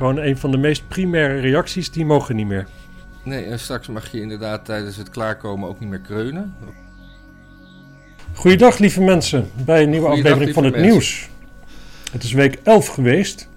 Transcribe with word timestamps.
Gewoon 0.00 0.18
een 0.18 0.38
van 0.38 0.50
de 0.50 0.56
meest 0.56 0.88
primaire 0.88 1.40
reacties, 1.40 1.90
die 1.90 2.04
mogen 2.04 2.36
niet 2.36 2.46
meer. 2.46 2.66
Nee, 3.22 3.44
en 3.44 3.58
straks 3.58 3.88
mag 3.88 4.12
je 4.12 4.20
inderdaad 4.20 4.64
tijdens 4.64 4.96
het 4.96 5.10
klaarkomen 5.10 5.68
ook 5.68 5.80
niet 5.80 5.88
meer 5.88 6.00
kreunen. 6.00 6.54
Goeiedag 8.34 8.78
lieve 8.78 9.00
mensen, 9.02 9.50
bij 9.64 9.82
een 9.82 9.90
nieuwe 9.90 10.06
Goeiedag, 10.06 10.32
aflevering 10.32 10.54
van 10.54 10.64
het 10.64 10.90
nieuws. 10.90 11.28
Het 12.12 12.22
is 12.22 12.32
week 12.32 12.58
11 12.62 12.86
geweest. 12.86 13.48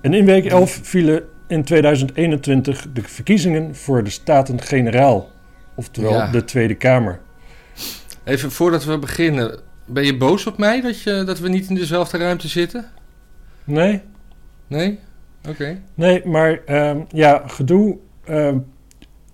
En 0.00 0.14
in 0.14 0.24
week 0.24 0.44
11 0.44 0.80
vielen 0.82 1.24
in 1.46 1.64
2021 1.64 2.86
de 2.92 3.02
verkiezingen 3.02 3.74
voor 3.74 4.04
de 4.04 4.10
Staten-Generaal. 4.10 5.30
Oftewel 5.74 6.12
Ja. 6.12 6.30
de 6.30 6.44
Tweede 6.44 6.74
Kamer. 6.74 7.20
Even 8.24 8.50
voordat 8.52 8.84
we 8.84 8.98
beginnen, 8.98 9.60
ben 9.84 10.04
je 10.04 10.16
boos 10.16 10.46
op 10.46 10.58
mij 10.58 10.80
dat, 10.80 11.02
je, 11.02 11.22
dat 11.26 11.38
we 11.38 11.48
niet 11.48 11.68
in 11.68 11.74
dezelfde 11.74 12.18
ruimte 12.18 12.48
zitten? 12.48 12.90
Nee? 13.64 14.02
Nee? 14.66 14.98
Oké. 15.48 15.82
Nee, 15.94 16.26
maar 16.26 16.60
ehm, 16.64 17.00
ja, 17.08 17.42
gedoe. 17.46 17.96
ehm, 18.24 18.58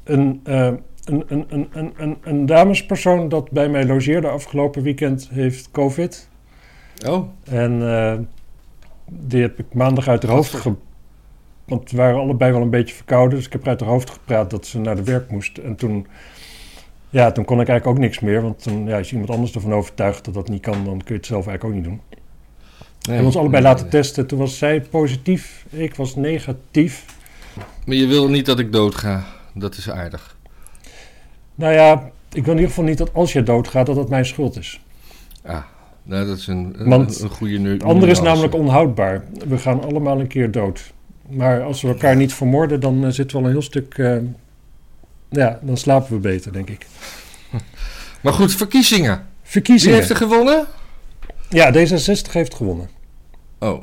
een, 0.04 0.40
ehm, 0.44 0.74
een, 1.04 1.24
een, 1.26 1.44
een, 1.48 1.68
een, 1.72 1.92
een, 1.96 2.16
een 2.22 2.46
damespersoon 2.46 3.28
dat 3.28 3.50
bij 3.50 3.68
mij 3.68 3.86
logeerde 3.86 4.28
afgelopen 4.28 4.82
weekend 4.82 5.28
heeft 5.32 5.70
COVID. 5.70 6.28
Oh, 7.06 7.28
En 7.44 7.82
eh, 7.82 8.18
die 9.06 9.42
heb 9.42 9.58
ik 9.58 9.74
maandag 9.74 10.08
uit 10.08 10.22
haar 10.22 10.32
hoofd 10.32 10.50
Gadver. 10.50 10.70
ge... 10.70 10.76
Want 11.64 11.90
we 11.90 11.96
waren 11.96 12.20
allebei 12.20 12.52
wel 12.52 12.62
een 12.62 12.70
beetje 12.70 12.94
verkouden. 12.94 13.36
Dus 13.36 13.46
ik 13.46 13.52
heb 13.52 13.66
uit 13.68 13.80
haar 13.80 13.88
hoofd 13.88 14.10
gepraat 14.10 14.50
dat 14.50 14.66
ze 14.66 14.78
naar 14.80 14.96
de 14.96 15.02
werk 15.04 15.30
moest. 15.30 15.58
En 15.58 15.76
toen... 15.76 16.06
Ja, 17.10 17.32
toen 17.32 17.44
kon 17.44 17.60
ik 17.60 17.68
eigenlijk 17.68 17.98
ook 17.98 18.04
niks 18.04 18.20
meer. 18.20 18.42
Want 18.42 18.62
toen, 18.62 18.86
ja, 18.86 18.96
als 18.98 19.06
je 19.08 19.12
iemand 19.12 19.32
anders 19.32 19.54
ervan 19.54 19.74
overtuigt 19.74 20.24
dat 20.24 20.34
dat 20.34 20.48
niet 20.48 20.62
kan... 20.62 20.84
dan 20.84 20.98
kun 20.98 21.04
je 21.06 21.14
het 21.14 21.26
zelf 21.26 21.46
eigenlijk 21.46 21.64
ook 21.64 21.82
niet 21.82 21.90
doen. 21.90 22.00
We 23.02 23.08
hebben 23.08 23.26
ons 23.26 23.36
allebei 23.36 23.62
Nee, 23.62 23.70
laten 23.72 23.86
nee. 23.90 24.00
testen. 24.00 24.26
Toen 24.26 24.38
was 24.38 24.58
zij 24.58 24.80
positief. 24.80 25.64
Ik 25.70 25.94
was 25.94 26.14
negatief. 26.16 27.04
Maar 27.86 27.96
je 27.96 28.06
wil 28.06 28.28
niet 28.28 28.46
dat 28.46 28.58
ik 28.58 28.72
doodga. 28.72 29.24
Dat 29.54 29.76
is 29.76 29.90
aardig. 29.90 30.36
Nou 31.54 31.72
ja, 31.72 32.10
ik 32.32 32.44
wil 32.44 32.52
in 32.52 32.58
ieder 32.58 32.68
geval 32.68 32.84
niet 32.84 32.98
dat 32.98 33.14
als 33.14 33.32
je 33.32 33.42
doodgaat... 33.42 33.86
dat 33.86 33.96
dat 33.96 34.08
mijn 34.08 34.26
schuld 34.26 34.58
is. 34.58 34.80
Ah, 35.44 35.62
nou, 36.02 36.26
dat 36.26 36.38
is 36.38 36.46
een, 36.46 36.74
een, 36.76 36.88
Want 36.88 37.20
een 37.20 37.28
goede 37.28 37.58
nu. 37.58 37.72
Het 37.72 37.82
andere 37.82 38.10
is 38.12 38.20
namelijk 38.20 38.54
onhoudbaar. 38.54 39.24
We 39.48 39.58
gaan 39.58 39.84
allemaal 39.84 40.20
een 40.20 40.26
keer 40.26 40.50
dood. 40.50 40.92
Maar 41.28 41.62
als 41.62 41.82
we 41.82 41.88
elkaar 41.88 42.16
niet 42.16 42.34
vermoorden, 42.34 42.80
dan 42.80 43.04
eh, 43.04 43.10
zitten 43.10 43.36
we 43.36 43.42
al 43.42 43.48
een 43.48 43.54
heel 43.54 43.62
stuk. 43.62 43.98
eh, 43.98 44.16
ja, 45.28 45.58
dan 45.62 45.76
slapen 45.76 46.12
we 46.14 46.18
beter, 46.20 46.52
denk 46.52 46.70
ik. 46.70 46.86
Maar 48.22 48.32
goed, 48.32 48.54
verkiezingen. 48.54 49.16
Wie 49.16 49.26
Verkiezingen. 49.42 49.96
heeft 49.96 50.10
er 50.10 50.16
gewonnen? 50.16 50.66
Ja, 51.52 51.72
D66 51.74 52.32
heeft 52.32 52.54
gewonnen. 52.54 52.88
Oh. 53.58 53.82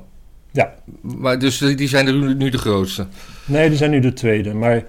Ja. 0.52 0.73
Maar 1.02 1.39
dus 1.39 1.58
die 1.58 1.88
zijn 1.88 2.08
er 2.08 2.36
nu, 2.36 2.50
de 2.50 2.58
grootste. 2.58 3.08
Nee, 3.45 3.70
die 3.70 3.78
zijn 3.78 3.92
nu 3.92 4.00
de 4.00 4.14
tweede. 4.14 4.53
Maar. 4.53 4.84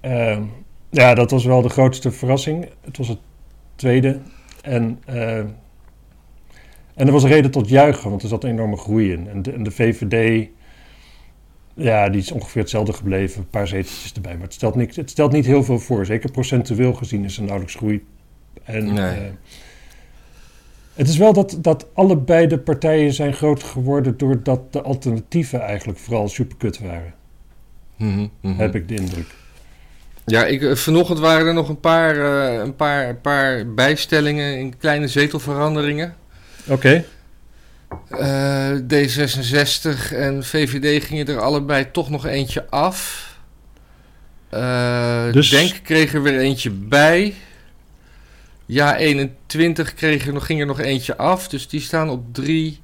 eh, 0.00 0.38
ja, 0.90 1.14
dat 1.14 1.30
was 1.30 1.44
wel 1.44 1.62
de 1.62 1.68
grootste 1.68 2.10
verrassing. 2.10 2.68
Het 2.80 2.96
was 2.96 3.08
het 3.08 3.18
tweede. 3.76 4.18
En. 4.62 5.00
eh, 5.06 5.38
en 6.94 7.06
er 7.06 7.12
was 7.12 7.24
reden 7.24 7.50
tot 7.50 7.68
juichen, 7.68 8.10
want 8.10 8.22
er 8.22 8.28
zat 8.28 8.44
een 8.44 8.50
enorme 8.50 8.76
groei 8.76 9.12
in. 9.12 9.28
En 9.28 9.42
de, 9.42 9.52
en 9.52 9.62
de 9.62 9.70
VVD. 9.70 10.48
Ja, 11.74 12.08
die 12.08 12.20
is 12.20 12.32
ongeveer 12.32 12.60
hetzelfde 12.62 12.92
gebleven. 12.92 13.40
Een 13.40 13.48
paar 13.50 13.68
zeteltjes 13.68 14.12
erbij. 14.12 14.32
Maar 14.34 14.42
het 14.42 14.52
stelt, 14.54 14.74
niks, 14.74 14.96
het 14.96 15.10
stelt 15.10 15.32
niet 15.32 15.46
heel 15.46 15.64
veel 15.64 15.78
voor. 15.78 16.06
Zeker 16.06 16.30
procentueel 16.30 16.92
gezien 16.94 17.24
is 17.24 17.36
er 17.36 17.42
nauwelijks 17.42 17.74
groei. 17.74 18.04
En, 18.64 18.92
Nee. 18.94 19.04
eh, 19.14 19.20
het 20.94 21.08
is 21.08 21.16
wel 21.16 21.32
dat, 21.32 21.56
dat 21.60 21.86
allebei 21.94 22.46
de 22.46 22.58
partijen 22.58 23.12
zijn 23.12 23.34
groot 23.34 23.62
geworden... 23.62 24.16
doordat 24.16 24.72
de 24.72 24.82
alternatieven 24.82 25.60
eigenlijk 25.60 25.98
vooral 25.98 26.28
superkut 26.28 26.78
waren. 26.78 27.14
Mhm, 27.96 28.26
mhm. 28.40 28.58
Heb 28.58 28.74
ik 28.74 28.88
de 28.88 28.94
indruk. 28.94 29.34
Ja, 30.26 30.44
ik, 30.44 30.62
eh, 30.62 30.74
vanochtend 30.74 31.18
waren 31.18 31.46
er 31.46 31.54
nog 31.54 31.68
een 31.68 31.80
paar, 31.80 32.16
eh, 32.16 32.58
een 32.58 32.76
paar, 32.76 33.08
een 33.08 33.20
paar 33.20 33.74
bijstellingen 33.74 34.58
in 34.58 34.76
kleine 34.78 35.08
zetelveranderingen. 35.08 36.14
Oké. 36.66 37.04
Eh, 38.08 38.70
D66 38.88 40.12
en 40.12 40.44
VVD 40.44 41.04
gingen 41.04 41.26
er 41.26 41.40
allebei 41.40 41.90
toch 41.90 42.10
nog 42.10 42.26
eentje 42.26 42.66
af. 42.70 43.30
Dus- 45.32 45.50
Denk 45.50 45.80
kreeg 45.82 46.14
er 46.14 46.22
weer 46.22 46.38
eentje 46.38 46.70
bij. 46.70 47.34
Ja, 48.66 48.96
21 48.96 49.94
kreeg 49.94 50.26
er 50.26 50.32
nog, 50.32 50.46
ging 50.46 50.60
er 50.60 50.66
nog 50.66 50.80
eentje 50.80 51.16
af. 51.16 51.48
Dus 51.48 51.68
die 51.68 51.80
staan 51.80 52.10
op 52.10 52.34
drie. 52.34 52.80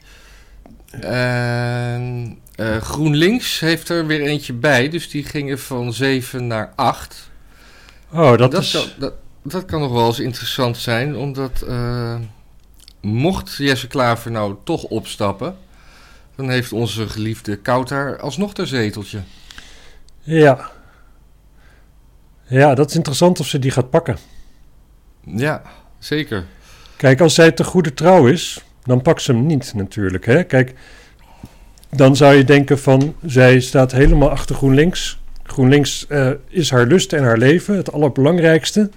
En, 1.00 2.38
eh, 2.54 2.76
GroenLinks 2.76 3.60
heeft 3.60 3.88
er 3.88 4.06
weer 4.06 4.20
eentje 4.22 4.52
bij. 4.52 4.88
Dus 4.88 5.10
die 5.10 5.24
gingen 5.24 5.58
van 5.58 5.92
7 5.92 6.46
naar 6.46 6.72
8. 6.76 7.30
Oh, 8.12 8.36
dat, 8.36 8.50
Dat, 8.50 8.62
is... 8.62 8.70
kan, 8.70 8.84
dat, 8.98 9.14
dat 9.42 9.64
kan 9.64 9.80
nog 9.80 9.92
wel 9.92 10.06
eens 10.06 10.18
interessant 10.18 10.76
zijn, 10.76 11.16
omdat 11.16 11.62
eh, 11.62 12.18
mocht 13.00 13.54
Jesse 13.56 13.86
Klaver 13.86 14.30
nou 14.30 14.56
toch 14.64 14.82
opstappen, 14.82 15.56
dan 16.36 16.50
heeft 16.50 16.72
onze 16.72 17.08
geliefde 17.08 17.56
Kouter 17.56 18.20
alsnog 18.20 18.54
ter 18.54 18.66
zeteltje. 18.66 19.20
Ja. 20.22 20.70
Ja, 22.46 22.74
dat 22.74 22.88
is 22.88 22.96
interessant 22.96 23.40
of 23.40 23.46
ze 23.46 23.58
die 23.58 23.70
gaat 23.70 23.90
pakken. 23.90 24.18
Ja, 25.36 25.62
zeker. 25.98 26.44
Kijk, 26.96 27.20
als 27.20 27.34
zij 27.34 27.52
te 27.52 27.64
goede 27.64 27.94
trouw 27.94 28.26
is, 28.26 28.64
dan 28.82 29.02
pakt 29.02 29.22
ze 29.22 29.32
hem 29.32 29.46
niet 29.46 29.72
natuurlijk. 29.74 30.26
Hè? 30.26 30.42
Kijk, 30.44 30.74
dan 31.90 32.16
zou 32.16 32.34
je 32.34 32.44
denken 32.44 32.78
van, 32.78 33.14
zij 33.26 33.60
staat 33.60 33.92
helemaal 33.92 34.30
achter 34.30 34.54
GroenLinks. 34.54 35.20
GroenLinks 35.42 36.06
eh, 36.06 36.30
is 36.48 36.70
haar 36.70 36.86
lust 36.86 37.12
en 37.12 37.22
haar 37.22 37.38
leven, 37.38 37.76
het 37.76 37.92
allerbelangrijkste. 37.92 38.90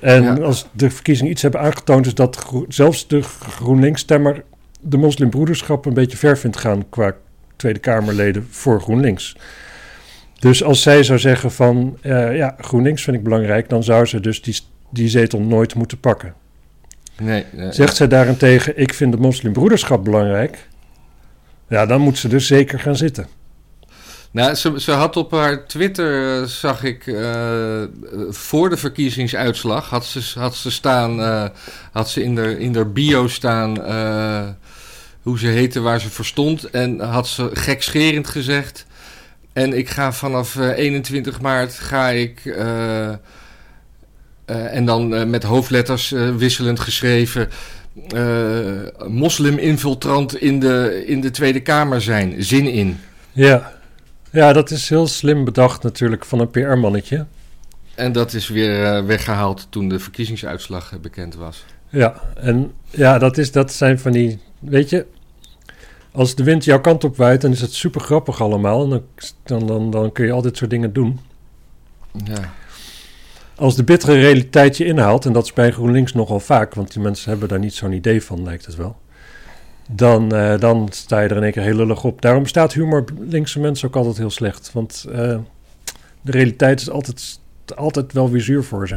En 0.00 0.22
Ja. 0.22 0.34
als 0.34 0.66
de 0.72 0.90
verkiezingen 0.90 1.32
iets 1.32 1.42
hebben 1.42 1.60
aangetoond, 1.60 2.06
is 2.06 2.14
dat 2.14 2.44
zelfs 2.68 3.06
de 3.08 3.22
GroenLinks-stemmer 3.22 4.42
de 4.80 4.96
moslimbroederschap 4.96 5.86
een 5.86 5.94
beetje 5.94 6.16
ver 6.16 6.38
vindt 6.38 6.56
gaan 6.56 6.88
qua 6.88 7.14
Tweede 7.56 7.78
Kamerleden 7.78 8.46
voor 8.50 8.80
GroenLinks. 8.80 9.36
Dus 10.38 10.62
als 10.64 10.82
zij 10.82 11.02
zou 11.02 11.18
zeggen 11.18 11.52
van, 11.52 11.98
eh, 12.02 12.36
ja, 12.36 12.56
GroenLinks 12.60 13.02
vind 13.02 13.16
ik 13.16 13.22
belangrijk, 13.22 13.68
dan 13.68 13.82
zou 13.82 14.06
ze 14.06 14.20
dus 14.20 14.42
die, 14.42 14.58
die 14.94 15.08
zetel 15.08 15.40
nooit 15.40 15.74
moeten 15.74 16.00
pakken. 16.00 16.34
Nee, 17.20 17.44
nee. 17.52 17.72
Zegt 17.72 17.96
zij 17.96 18.08
daarentegen, 18.08 18.78
ik 18.78 18.94
vind 18.94 19.12
de 19.12 19.18
moslimbroederschap 19.18 20.04
belangrijk, 20.04 20.68
ja, 21.68 21.86
dan 21.86 22.00
moet 22.00 22.18
ze 22.18 22.28
dus 22.28 22.46
zeker 22.46 22.80
gaan 22.80 22.96
zitten. 22.96 23.26
Nou, 24.30 24.54
ze, 24.54 24.80
ze 24.80 24.92
had 24.92 25.16
op 25.16 25.30
haar 25.30 25.66
Twitter, 25.66 26.40
eh, 26.40 26.46
zag 26.46 26.82
ik, 26.82 27.06
eh, 27.06 27.82
voor 28.28 28.70
de 28.70 28.76
verkiezingsuitslag, 28.76 29.88
had 29.88 30.04
ze, 30.04 30.38
had 30.38 30.54
ze 30.54 30.70
staan, 30.70 31.20
eh, 31.20 31.44
had 31.92 32.10
ze 32.10 32.22
in 32.22 32.34
de, 32.34 32.58
in 32.58 32.72
de 32.72 32.84
bio 32.84 33.28
staan 33.28 33.84
eh, 33.84 34.48
hoe 35.22 35.38
ze 35.38 35.46
heette, 35.46 35.80
waar 35.80 36.00
ze 36.00 36.10
voor 36.10 36.24
stond. 36.24 36.70
En 36.70 37.00
had 37.00 37.28
ze 37.28 37.50
gekscherend 37.52 38.28
gezegd, 38.28 38.86
en 39.54 39.72
ik 39.72 39.88
ga 39.88 40.12
vanaf 40.12 40.56
eh, 40.56 40.78
21 40.78 41.40
maart 41.40 41.74
ga 41.74 42.08
ik, 42.08 42.40
eh, 42.44 43.08
eh, 43.08 43.14
en 44.44 44.84
dan 44.84 45.14
eh, 45.14 45.24
met 45.24 45.42
hoofdletters 45.42 46.12
eh, 46.12 46.34
wisselend 46.36 46.80
geschreven, 46.80 47.48
eh 48.08 49.08
moslim-infiltrant 49.08 50.36
in 50.36 50.60
de, 50.60 51.02
in 51.06 51.20
de 51.20 51.30
Tweede 51.30 51.60
Kamer 51.60 52.02
zijn. 52.02 52.42
Zin 52.42 52.66
in. 52.66 52.98
Ja. 53.32 53.72
ja, 54.30 54.52
dat 54.52 54.70
is 54.70 54.88
heel 54.88 55.06
slim 55.06 55.44
bedacht 55.44 55.82
natuurlijk 55.82 56.24
van 56.24 56.38
een 56.38 56.50
PR-mannetje. 56.50 57.26
En 57.94 58.12
dat 58.12 58.32
is 58.32 58.48
weer 58.48 58.84
eh, 58.84 59.04
weggehaald 59.04 59.66
toen 59.70 59.88
de 59.88 59.98
verkiezingsuitslag 59.98 60.92
eh, 60.92 60.98
bekend 60.98 61.34
was. 61.34 61.64
Ja, 61.88 62.14
en 62.36 62.72
ja, 62.90 63.18
dat, 63.18 63.38
is, 63.38 63.52
dat 63.52 63.72
zijn 63.72 63.98
van 63.98 64.12
die, 64.12 64.38
weet 64.58 64.90
je, 64.90 65.06
als 66.12 66.34
de 66.34 66.44
wind 66.44 66.64
jouw 66.64 66.80
kant 66.80 67.04
op 67.04 67.16
waait, 67.16 67.40
dan 67.40 67.50
is 67.50 67.60
het 67.60 67.72
super 67.72 68.00
grappig 68.00 68.40
allemaal. 68.40 68.82
En 68.82 68.90
dan, 68.90 69.02
dan, 69.44 69.66
dan, 69.66 69.90
dan 69.90 70.12
kun 70.12 70.26
je 70.26 70.32
al 70.32 70.42
dit 70.42 70.56
soort 70.56 70.70
dingen 70.70 70.92
doen. 70.92 71.20
Ja. 72.24 72.52
Als 73.64 73.76
de 73.76 73.84
bittere 73.84 74.20
realiteit 74.20 74.76
je 74.76 74.84
inhaalt, 74.84 75.24
en 75.26 75.32
dat 75.32 75.44
is 75.44 75.52
bij 75.52 75.72
GroenLinks 75.72 76.12
nogal 76.12 76.40
vaak, 76.40 76.74
want 76.74 76.92
die 76.92 77.02
mensen 77.02 77.30
hebben 77.30 77.48
daar 77.48 77.58
niet 77.58 77.74
zo'n 77.74 77.92
idee 77.92 78.22
van, 78.22 78.42
lijkt 78.42 78.66
het 78.66 78.76
wel. 78.76 78.96
Dan, 79.90 80.34
eh, 80.34 80.58
dan 80.58 80.88
sta 80.90 81.20
je 81.20 81.28
er 81.28 81.36
in 81.36 81.42
één 81.42 81.52
keer 81.52 81.62
heel 81.62 81.76
lullig 81.76 82.04
op. 82.04 82.22
Daarom 82.22 82.46
staat 82.46 82.72
humor 82.72 83.04
linkse 83.18 83.60
mensen 83.60 83.88
ook 83.88 83.96
altijd 83.96 84.16
heel 84.16 84.30
slecht. 84.30 84.72
Want 84.72 85.04
eh, 85.08 85.38
de 86.20 86.30
realiteit 86.30 86.80
is 86.80 86.90
altijd, 86.90 87.40
altijd 87.74 88.12
wel 88.12 88.30
weer 88.30 88.40
zuur 88.40 88.64
voor 88.64 88.88
ze. 88.88 88.96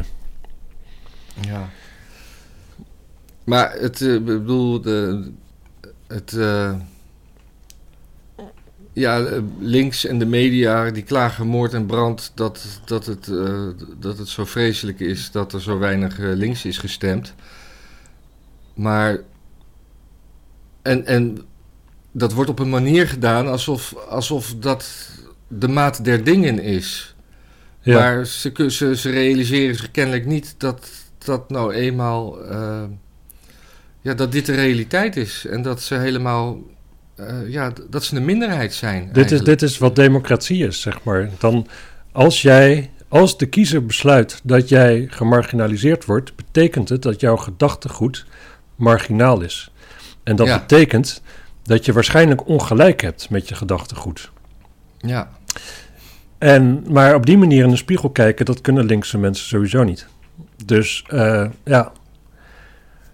ja. 1.40 1.68
Maar 3.44 3.72
het, 3.72 4.00
eh, 4.00 4.14
ik 4.14 4.24
bedoel, 4.24 4.80
de, 4.80 5.30
het, 6.06 6.32
ja, 8.98 9.24
eh, 9.24 9.38
links 9.58 10.04
en 10.04 10.18
de 10.18 10.26
media 10.26 10.90
die 10.90 11.02
klagen 11.02 11.46
moord 11.46 11.74
en 11.74 11.86
brand 11.86 12.32
dat, 12.34 12.80
dat, 12.84 13.06
het, 13.06 13.28
eh, 13.28 13.66
dat 13.98 14.18
het 14.18 14.28
zo 14.28 14.44
vreselijk 14.44 15.00
is 15.00 15.30
dat 15.30 15.52
er 15.52 15.62
zo 15.62 15.78
weinig 15.78 16.18
eh, 16.18 16.32
links 16.32 16.64
is 16.64 16.78
gestemd. 16.78 17.34
Maar, 18.74 19.20
en, 20.82 21.06
en 21.06 21.38
dat 22.12 22.32
wordt 22.32 22.50
op 22.50 22.58
een 22.58 22.68
manier 22.68 23.08
gedaan 23.08 23.48
alsof, 23.48 23.94
alsof 24.08 24.54
dat 24.54 25.10
de 25.48 25.68
maat 25.68 26.04
der 26.04 26.24
dingen 26.24 26.58
is. 26.58 27.14
Ja. 27.80 27.98
Maar 27.98 28.26
ze, 28.26 28.70
ze, 28.70 28.96
ze 28.96 29.10
realiseren 29.10 29.76
zich 29.76 29.90
kennelijk 29.90 30.26
niet 30.26 30.54
dat 30.58 30.88
dat 31.18 31.50
nou 31.50 31.72
eenmaal. 31.72 32.38
ja, 34.00 34.14
dat 34.14 34.32
dit 34.32 34.46
de 34.46 34.54
realiteit 34.54 35.16
is. 35.16 35.46
En 35.46 35.62
dat 35.62 35.82
ze 35.82 35.94
helemaal. 35.94 36.58
Eh, 37.18 37.48
ja, 37.48 37.72
dat 37.90 38.04
ze 38.04 38.16
een 38.16 38.24
minderheid 38.24 38.74
zijn. 38.74 39.08
Dit 39.12 39.30
is, 39.30 39.40
dit 39.40 39.62
is 39.62 39.78
wat 39.78 39.96
democratie 39.96 40.66
is, 40.66 40.80
zeg 40.80 41.02
maar. 41.02 41.30
Dan, 41.38 41.66
als, 42.12 42.42
jij, 42.42 42.90
als 43.08 43.38
de 43.38 43.46
kiezer 43.46 43.86
besluit 43.86 44.40
dat 44.44 44.68
jij 44.68 45.06
gemarginaliseerd 45.10 46.04
wordt, 46.04 46.36
betekent 46.36 46.88
het 46.88 47.02
dat 47.02 47.20
jouw 47.20 47.36
gedachtegoed 47.36 48.26
marginaal 48.76 49.40
is. 49.40 49.70
En 50.22 50.36
dat 50.36 50.46
Ja. 50.46 50.58
betekent 50.58 51.22
dat 51.62 51.84
je 51.84 51.92
waarschijnlijk 51.92 52.46
ongelijk 52.46 53.00
hebt 53.00 53.30
met 53.30 53.48
je 53.48 53.54
gedachtegoed. 53.54 54.30
Ja, 54.98 55.28
En, 56.38 56.84
maar 56.88 57.14
op 57.14 57.26
die 57.26 57.38
manier 57.38 57.64
in 57.64 57.70
de 57.70 57.76
spiegel 57.76 58.10
kijken, 58.10 58.44
dat 58.44 58.60
kunnen 58.60 58.84
linkse 58.84 59.18
mensen 59.18 59.46
sowieso 59.46 59.82
niet. 59.84 60.06
Dus 60.64 61.04
eh, 61.08 61.46
ja. 61.64 61.92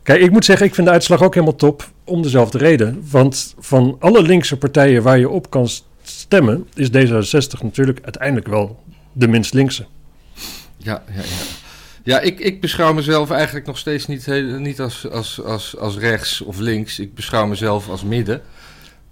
Kijk, 0.03 0.21
ik 0.21 0.31
moet 0.31 0.45
zeggen, 0.45 0.67
ik 0.67 0.75
vind 0.75 0.87
de 0.87 0.93
uitslag 0.93 1.23
ook 1.23 1.35
helemaal 1.35 1.57
top 1.57 1.91
om 2.05 2.23
dezelfde 2.23 2.59
reden. 2.59 3.05
Want 3.11 3.55
van 3.59 3.97
alle 3.99 4.23
linkse 4.23 4.57
partijen 4.57 5.03
waar 5.03 5.19
je 5.19 5.29
op 5.29 5.51
kan 5.51 5.69
stemmen, 6.03 6.69
is 6.75 6.89
D66 6.89 7.63
natuurlijk 7.63 8.01
uiteindelijk 8.03 8.47
wel 8.47 8.83
de 9.13 9.29
minst 9.29 9.55
linkse. 9.55 9.87
ja, 10.77 11.03
ja. 11.09 11.23
ja. 11.23 11.63
Ja, 12.05 12.21
ik, 12.21 12.41
ik 12.41 12.61
beschouw 12.61 12.93
mezelf 12.93 13.31
eigenlijk 13.31 13.67
nog 13.67 13.79
steeds 13.79 14.07
niet, 14.07 14.27
niet 14.59 14.81
als, 14.81 15.11
als, 15.11 15.43
als, 15.43 15.77
als 15.77 15.97
rechts 15.97 16.41
of 16.41 16.59
links. 16.59 16.99
Ik 16.99 17.15
beschouw 17.15 17.47
mezelf 17.47 17.89
als 17.89 18.03
midden. 18.03 18.43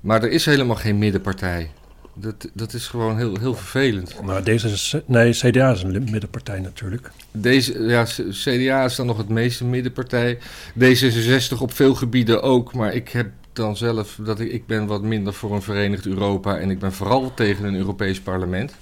Maar 0.01 0.23
er 0.23 0.31
is 0.31 0.45
helemaal 0.45 0.77
geen 0.77 0.99
middenpartij. 0.99 1.71
Dat, 2.15 2.49
dat 2.53 2.73
is 2.73 2.87
gewoon 2.87 3.17
heel, 3.17 3.39
heel 3.39 3.55
vervelend. 3.55 4.23
Nou, 4.23 4.43
D66, 4.43 5.07
nee, 5.07 5.33
CDA 5.33 5.71
is 5.71 5.83
een 5.83 6.09
middenpartij 6.11 6.61
natuurlijk. 6.61 7.11
Deze, 7.31 7.83
ja, 7.83 8.05
CDA 8.31 8.85
is 8.85 8.97
dan 8.97 9.07
nog 9.07 9.17
het 9.17 9.29
meeste 9.29 9.65
middenpartij. 9.65 10.39
D66 10.79 11.59
op 11.59 11.73
veel 11.73 11.95
gebieden 11.95 12.43
ook. 12.43 12.75
Maar 12.75 12.95
ik 12.95 13.09
heb 13.09 13.31
dan 13.53 13.77
zelf 13.77 14.19
dat 14.25 14.41
ik, 14.41 14.53
ik 14.53 14.67
ben 14.67 14.87
wat 14.87 15.03
minder 15.03 15.35
voor 15.35 15.55
een 15.55 15.63
verenigd 15.63 16.07
Europa. 16.07 16.59
En 16.59 16.71
ik 16.71 16.79
ben 16.79 16.93
vooral 16.93 17.35
tegen 17.35 17.65
een 17.65 17.77
Europees 17.77 18.21
parlement. 18.21 18.75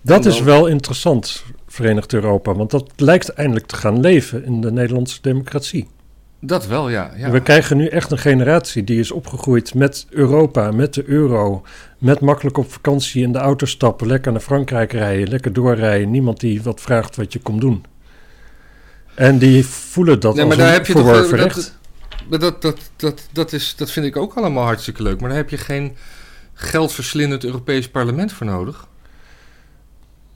Dat 0.00 0.24
is 0.24 0.40
wel 0.40 0.66
interessant, 0.66 1.44
Verenigd 1.66 2.12
Europa. 2.12 2.54
Want 2.54 2.70
dat 2.70 2.92
lijkt 2.96 3.28
eindelijk 3.28 3.66
te 3.66 3.76
gaan 3.76 4.00
leven 4.00 4.44
in 4.44 4.60
de 4.60 4.72
Nederlandse 4.72 5.18
democratie. 5.20 5.88
Dat 6.40 6.66
wel, 6.66 6.88
ja. 6.88 7.10
ja. 7.16 7.30
We 7.30 7.40
krijgen 7.42 7.76
nu 7.76 7.86
echt 7.86 8.10
een 8.10 8.18
generatie 8.18 8.84
die 8.84 8.98
is 8.98 9.10
opgegroeid 9.10 9.74
met 9.74 10.06
Europa, 10.10 10.70
met 10.70 10.94
de 10.94 11.04
euro, 11.06 11.62
met 11.98 12.20
makkelijk 12.20 12.58
op 12.58 12.72
vakantie 12.72 13.22
in 13.22 13.32
de 13.32 13.38
auto 13.38 13.66
stappen, 13.66 14.06
lekker 14.06 14.32
naar 14.32 14.40
Frankrijk 14.40 14.92
rijden, 14.92 15.28
lekker 15.28 15.52
doorrijden. 15.52 16.10
Niemand 16.10 16.40
die 16.40 16.62
wat 16.62 16.80
vraagt 16.80 17.16
wat 17.16 17.32
je 17.32 17.38
komt 17.38 17.60
doen. 17.60 17.84
En 19.14 19.38
die 19.38 19.66
voelen 19.66 20.20
dat 20.20 20.34
Nee, 20.34 20.44
als 20.44 20.56
maar 20.56 20.64
daar 20.64 20.74
heb 20.74 20.86
je 20.86 20.92
toch, 20.92 21.06
dat- 21.06 21.30
recht. 21.30 21.78
Dat, 22.30 22.62
dat, 22.62 22.78
dat, 22.96 23.22
dat, 23.32 23.52
is, 23.52 23.74
dat 23.76 23.90
vind 23.90 24.06
ik 24.06 24.16
ook 24.16 24.34
allemaal 24.34 24.64
hartstikke 24.64 25.02
leuk. 25.02 25.20
Maar 25.20 25.28
daar 25.28 25.38
heb 25.38 25.50
je 25.50 25.56
geen 25.58 25.96
geldverslindend 26.54 27.44
Europees 27.44 27.88
parlement 27.88 28.32
voor 28.32 28.46
nodig. 28.46 28.86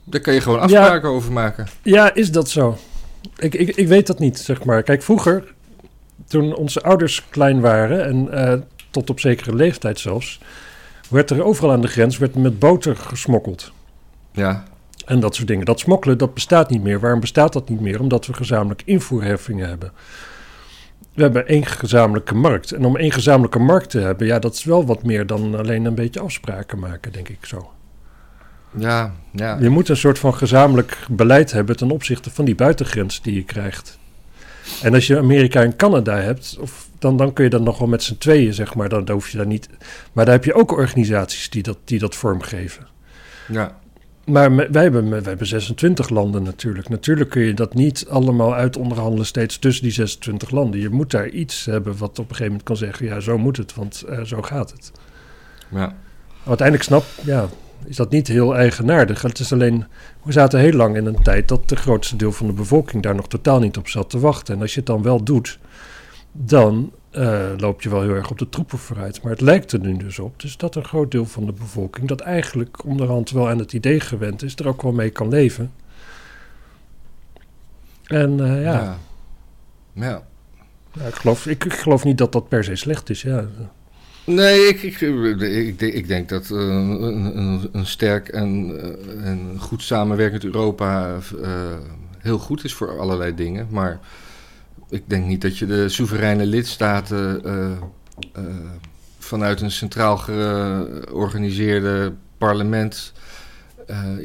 Daar 0.03 0.21
kan 0.21 0.33
je 0.33 0.41
gewoon 0.41 0.59
afspraken 0.59 1.09
over 1.09 1.31
maken. 1.31 1.67
Ja, 1.81 2.13
is 2.13 2.31
dat 2.31 2.49
zo? 2.49 2.77
Ik, 3.37 3.55
ik, 3.55 3.75
ik 3.75 3.87
weet 3.87 4.07
dat 4.07 4.19
niet, 4.19 4.39
zeg 4.39 4.63
maar. 4.63 4.83
Kijk, 4.83 5.01
vroeger, 5.01 5.53
toen 6.31 6.55
onze 6.55 6.83
ouders 6.83 7.29
klein 7.29 7.61
waren 7.61 8.05
en 8.05 8.31
eh, 8.31 8.59
tot 8.89 9.09
op 9.09 9.19
zekere 9.19 9.55
leeftijd 9.55 9.99
zelfs, 9.99 10.39
werd 11.09 11.29
er 11.29 11.43
overal 11.43 11.71
aan 11.71 11.81
de 11.81 11.87
grens 11.87 12.17
werd 12.17 12.35
met 12.35 12.59
boter 12.59 12.95
gesmokkeld. 12.95 13.71
Ja, 14.31 14.63
En 15.05 15.19
dat 15.19 15.35
soort 15.35 15.47
dingen. 15.47 15.65
Dat 15.65 15.79
smokkelen, 15.79 16.17
dat 16.17 16.33
bestaat 16.33 16.69
niet 16.69 16.83
meer. 16.83 16.99
Waarom 16.99 17.19
bestaat 17.19 17.53
dat 17.53 17.69
niet 17.69 17.79
meer? 17.79 17.99
Omdat 17.99 18.25
we 18.25 18.33
gezamenlijk 18.33 18.81
invoerheffingen 18.85 19.67
hebben. 19.67 19.91
We 21.13 21.21
hebben 21.21 21.47
één 21.47 21.65
gezamenlijke 21.65 22.35
markt. 22.35 22.71
En 22.71 22.85
om 22.85 22.97
één 22.97 23.11
gezamenlijke 23.11 23.59
markt 23.59 23.89
te 23.89 23.99
hebben, 23.99 24.27
ja, 24.27 24.39
dat 24.39 24.53
is 24.53 24.63
wel 24.63 24.85
wat 24.85 25.03
meer 25.03 25.25
dan 25.25 25.55
alleen 25.55 25.85
een 25.85 25.95
beetje 25.95 26.19
afspraken 26.19 26.79
maken, 26.79 27.11
denk 27.11 27.29
ik 27.29 27.45
zo. 27.45 27.71
ja, 28.77 29.13
ja. 29.31 29.57
Je 29.59 29.69
moet 29.69 29.89
een 29.89 29.97
soort 29.97 30.19
van 30.19 30.33
gezamenlijk 30.33 30.97
beleid 31.09 31.51
hebben 31.51 31.77
ten 31.77 31.91
opzichte 31.91 32.29
van 32.31 32.45
die 32.45 32.55
buitengrens 32.55 33.21
die 33.21 33.35
je 33.35 33.43
krijgt. 33.43 33.99
En 34.81 34.93
als 34.93 35.07
je 35.07 35.17
Amerika 35.17 35.61
en 35.63 35.75
Canada 35.75 36.15
hebt, 36.15 36.57
of, 36.59 36.89
dan, 36.99 37.17
dan 37.17 37.33
kun 37.33 37.43
je 37.43 37.49
dat 37.49 37.61
nog 37.61 37.77
wel 37.77 37.87
met 37.87 38.03
z'n 38.03 38.17
tweeën, 38.17 38.53
zeg 38.53 38.75
maar. 38.75 38.89
Dan 38.89 39.09
hoef 39.09 39.29
je 39.29 39.37
daar 39.37 39.45
niet. 39.47 39.69
Maar 40.13 40.25
daar 40.25 40.33
heb 40.33 40.43
je 40.43 40.53
ook 40.53 40.71
organisaties 40.71 41.49
die 41.49 41.63
dat, 41.63 41.77
die 41.85 41.99
dat 41.99 42.15
vormgeven. 42.15 42.87
ja. 43.47 43.79
Maar 44.25 44.55
wij 44.55 44.83
hebben, 44.83 45.09
wij 45.09 45.21
hebben 45.23 45.47
26 45.47 46.09
landen 46.09 46.43
natuurlijk. 46.43 46.89
Natuurlijk 46.89 47.29
kun 47.29 47.41
je 47.41 47.53
dat 47.53 47.73
niet 47.73 48.05
allemaal 48.09 48.55
uit 48.55 48.77
onderhandelen 48.77 49.25
steeds 49.25 49.59
tussen 49.59 49.83
die 49.83 49.91
26 49.91 50.51
landen. 50.51 50.79
Je 50.79 50.89
moet 50.89 51.11
daar 51.11 51.29
iets 51.29 51.65
hebben 51.65 51.97
wat 51.97 52.09
op 52.09 52.17
een 52.17 52.25
gegeven 52.25 52.45
moment 52.45 52.63
kan 52.63 52.77
zeggen... 52.77 53.05
ja, 53.05 53.19
zo 53.19 53.37
moet 53.37 53.57
het, 53.57 53.73
want 53.73 54.01
eh, 54.01 54.21
zo 54.21 54.41
gaat 54.41 54.71
het. 54.71 54.91
ja. 55.69 55.95
Uiteindelijk 56.45 56.87
snap 56.87 57.03
ja, 57.23 57.49
is 57.85 57.95
dat 57.95 58.11
niet 58.11 58.27
heel 58.27 58.55
eigenaardig. 58.55 59.21
Het 59.21 59.39
is 59.39 59.53
alleen, 59.53 59.85
we 60.23 60.31
zaten 60.31 60.59
heel 60.59 60.73
lang 60.73 60.95
in 60.95 61.05
een 61.05 61.21
tijd... 61.21 61.47
dat 61.47 61.69
de 61.69 61.75
grootste 61.75 62.15
deel 62.15 62.31
van 62.31 62.47
de 62.47 62.53
bevolking 62.53 63.03
daar 63.03 63.15
nog 63.15 63.27
totaal 63.27 63.59
niet 63.59 63.77
op 63.77 63.87
zat 63.87 64.09
te 64.09 64.19
wachten. 64.19 64.55
En 64.55 64.61
als 64.61 64.71
je 64.73 64.77
het 64.77 64.87
dan 64.87 65.01
wel 65.01 65.23
doet, 65.23 65.59
dan 66.31 66.91
eh, 67.09 67.49
loop 67.57 67.81
je 67.81 67.89
wel 67.89 68.01
heel 68.01 68.13
erg 68.13 68.29
op 68.29 68.37
de 68.37 68.49
troepen 68.49 68.77
vooruit. 68.77 69.21
Maar 69.21 69.31
het 69.31 69.41
lijkt 69.41 69.71
er 69.71 69.79
nu 69.79 69.97
dus 69.97 70.19
op 70.19 70.39
dus 70.39 70.57
dat 70.57 70.75
een 70.75 70.85
groot 70.85 71.11
deel 71.11 71.25
van 71.25 71.45
de 71.45 71.53
bevolking... 71.53 72.07
dat 72.07 72.19
eigenlijk 72.19 72.85
onderhand 72.85 73.31
wel 73.31 73.49
aan 73.49 73.59
het 73.59 73.73
idee 73.73 73.99
gewend 73.99 74.43
is... 74.43 74.55
er 74.55 74.67
ook 74.67 74.81
wel 74.81 74.91
mee 74.91 75.09
kan 75.09 75.29
leven. 75.29 75.71
En 78.05 78.39
eh, 78.39 78.63
ja, 78.63 78.73
ja. 78.73 78.97
Ja. 79.93 80.23
ja, 80.93 81.05
ik, 81.05 81.15
geloof, 81.15 81.45
ik, 81.45 81.63
ik 81.63 81.73
geloof 81.73 82.03
niet 82.03 82.17
dat 82.17 82.31
dat 82.31 82.47
per 82.47 82.63
se 82.63 82.75
slecht 82.75 83.09
is. 83.09 83.21
Ja. 83.21 83.45
Nee, 84.25 84.67
ik, 84.67 84.81
ik, 84.81 85.01
ik, 85.01 85.79
denk- 85.79 85.93
ik 85.93 86.07
denk 86.07 86.29
dat 86.29 86.43
eh, 86.51 86.57
een, 86.57 87.37
een, 87.37 87.69
een 87.71 87.85
sterk 87.85 88.27
en, 88.27 88.79
eh, 88.81 89.27
en 89.27 89.55
goed 89.59 89.83
samenwerkend 89.83 90.43
Europa 90.43 91.17
eh, 91.41 91.51
heel 92.17 92.37
goed 92.37 92.63
is 92.63 92.73
voor 92.73 92.99
allerlei 92.99 93.35
dingen. 93.35 93.67
Maar 93.69 93.99
ik 94.89 95.03
denk 95.07 95.25
niet 95.25 95.41
dat 95.41 95.57
je 95.57 95.65
de 95.65 95.89
soevereine 95.89 96.45
lidstaten 96.45 97.41
vanuit 99.19 99.61
een 99.61 99.71
centraal 99.71 100.17
georganiseerde 100.17 102.13
parlement 102.37 103.13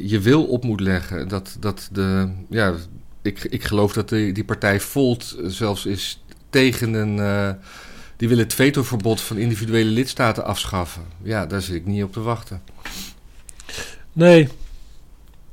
je 0.01 0.19
wil 0.19 0.45
op 0.45 0.63
moet 0.63 0.79
leggen. 0.79 1.27
Dat, 1.27 1.57
dat 1.59 1.89
de, 1.91 2.29
ja, 2.49 2.73
ik, 3.21 3.43
ik 3.43 3.63
geloof 3.63 3.93
dat 3.93 4.09
die, 4.09 4.33
die 4.33 4.43
partij 4.45 4.79
Volt 4.79 5.37
zelfs 5.45 5.85
is 5.85 6.23
tegen 6.49 6.93
een. 6.93 7.19
Die 8.17 8.27
willen 8.27 8.43
het 8.43 8.53
vetoverbod 8.53 9.21
van 9.21 9.37
individuele 9.37 9.89
lidstaten 9.89 10.45
afschaffen. 10.45 11.01
Ja, 11.21 11.45
daar 11.45 11.61
zit 11.61 11.75
ik 11.75 11.85
niet 11.85 12.03
op 12.03 12.13
te 12.13 12.19
wachten. 12.21 12.61
Nee, 14.13 14.49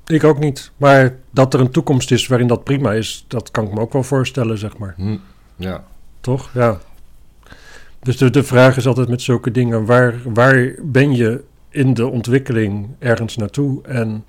ik 0.06 0.24
ook 0.24 0.38
niet. 0.38 0.70
Maar 0.76 1.16
dat 1.30 1.54
er 1.54 1.60
een 1.60 1.70
toekomst 1.70 2.10
is 2.10 2.26
waarin 2.26 2.46
dat 2.46 2.64
prima 2.64 2.92
is, 2.92 3.24
dat 3.28 3.50
kan 3.50 3.64
ik 3.64 3.72
me 3.74 3.80
ook 3.80 3.92
wel 3.92 4.02
voorstellen, 4.02 4.58
zeg 4.58 4.78
maar. 4.78 4.94
Hm, 4.96 5.16
Ja. 5.56 5.84
Toch? 6.20 6.50
Ja. 6.54 6.78
Dus 8.00 8.16
de, 8.16 8.30
de 8.30 8.42
vraag 8.42 8.76
is 8.76 8.86
altijd 8.86 9.08
met 9.08 9.22
zulke 9.22 9.50
dingen, 9.50 9.84
waar, 9.84 10.14
waar 10.24 10.74
ben 10.82 11.12
je 11.16 11.44
in 11.68 11.94
de 11.94 12.06
ontwikkeling 12.06 12.88
ergens 12.98 13.36
naartoe? 13.36 13.82
En 13.82 14.24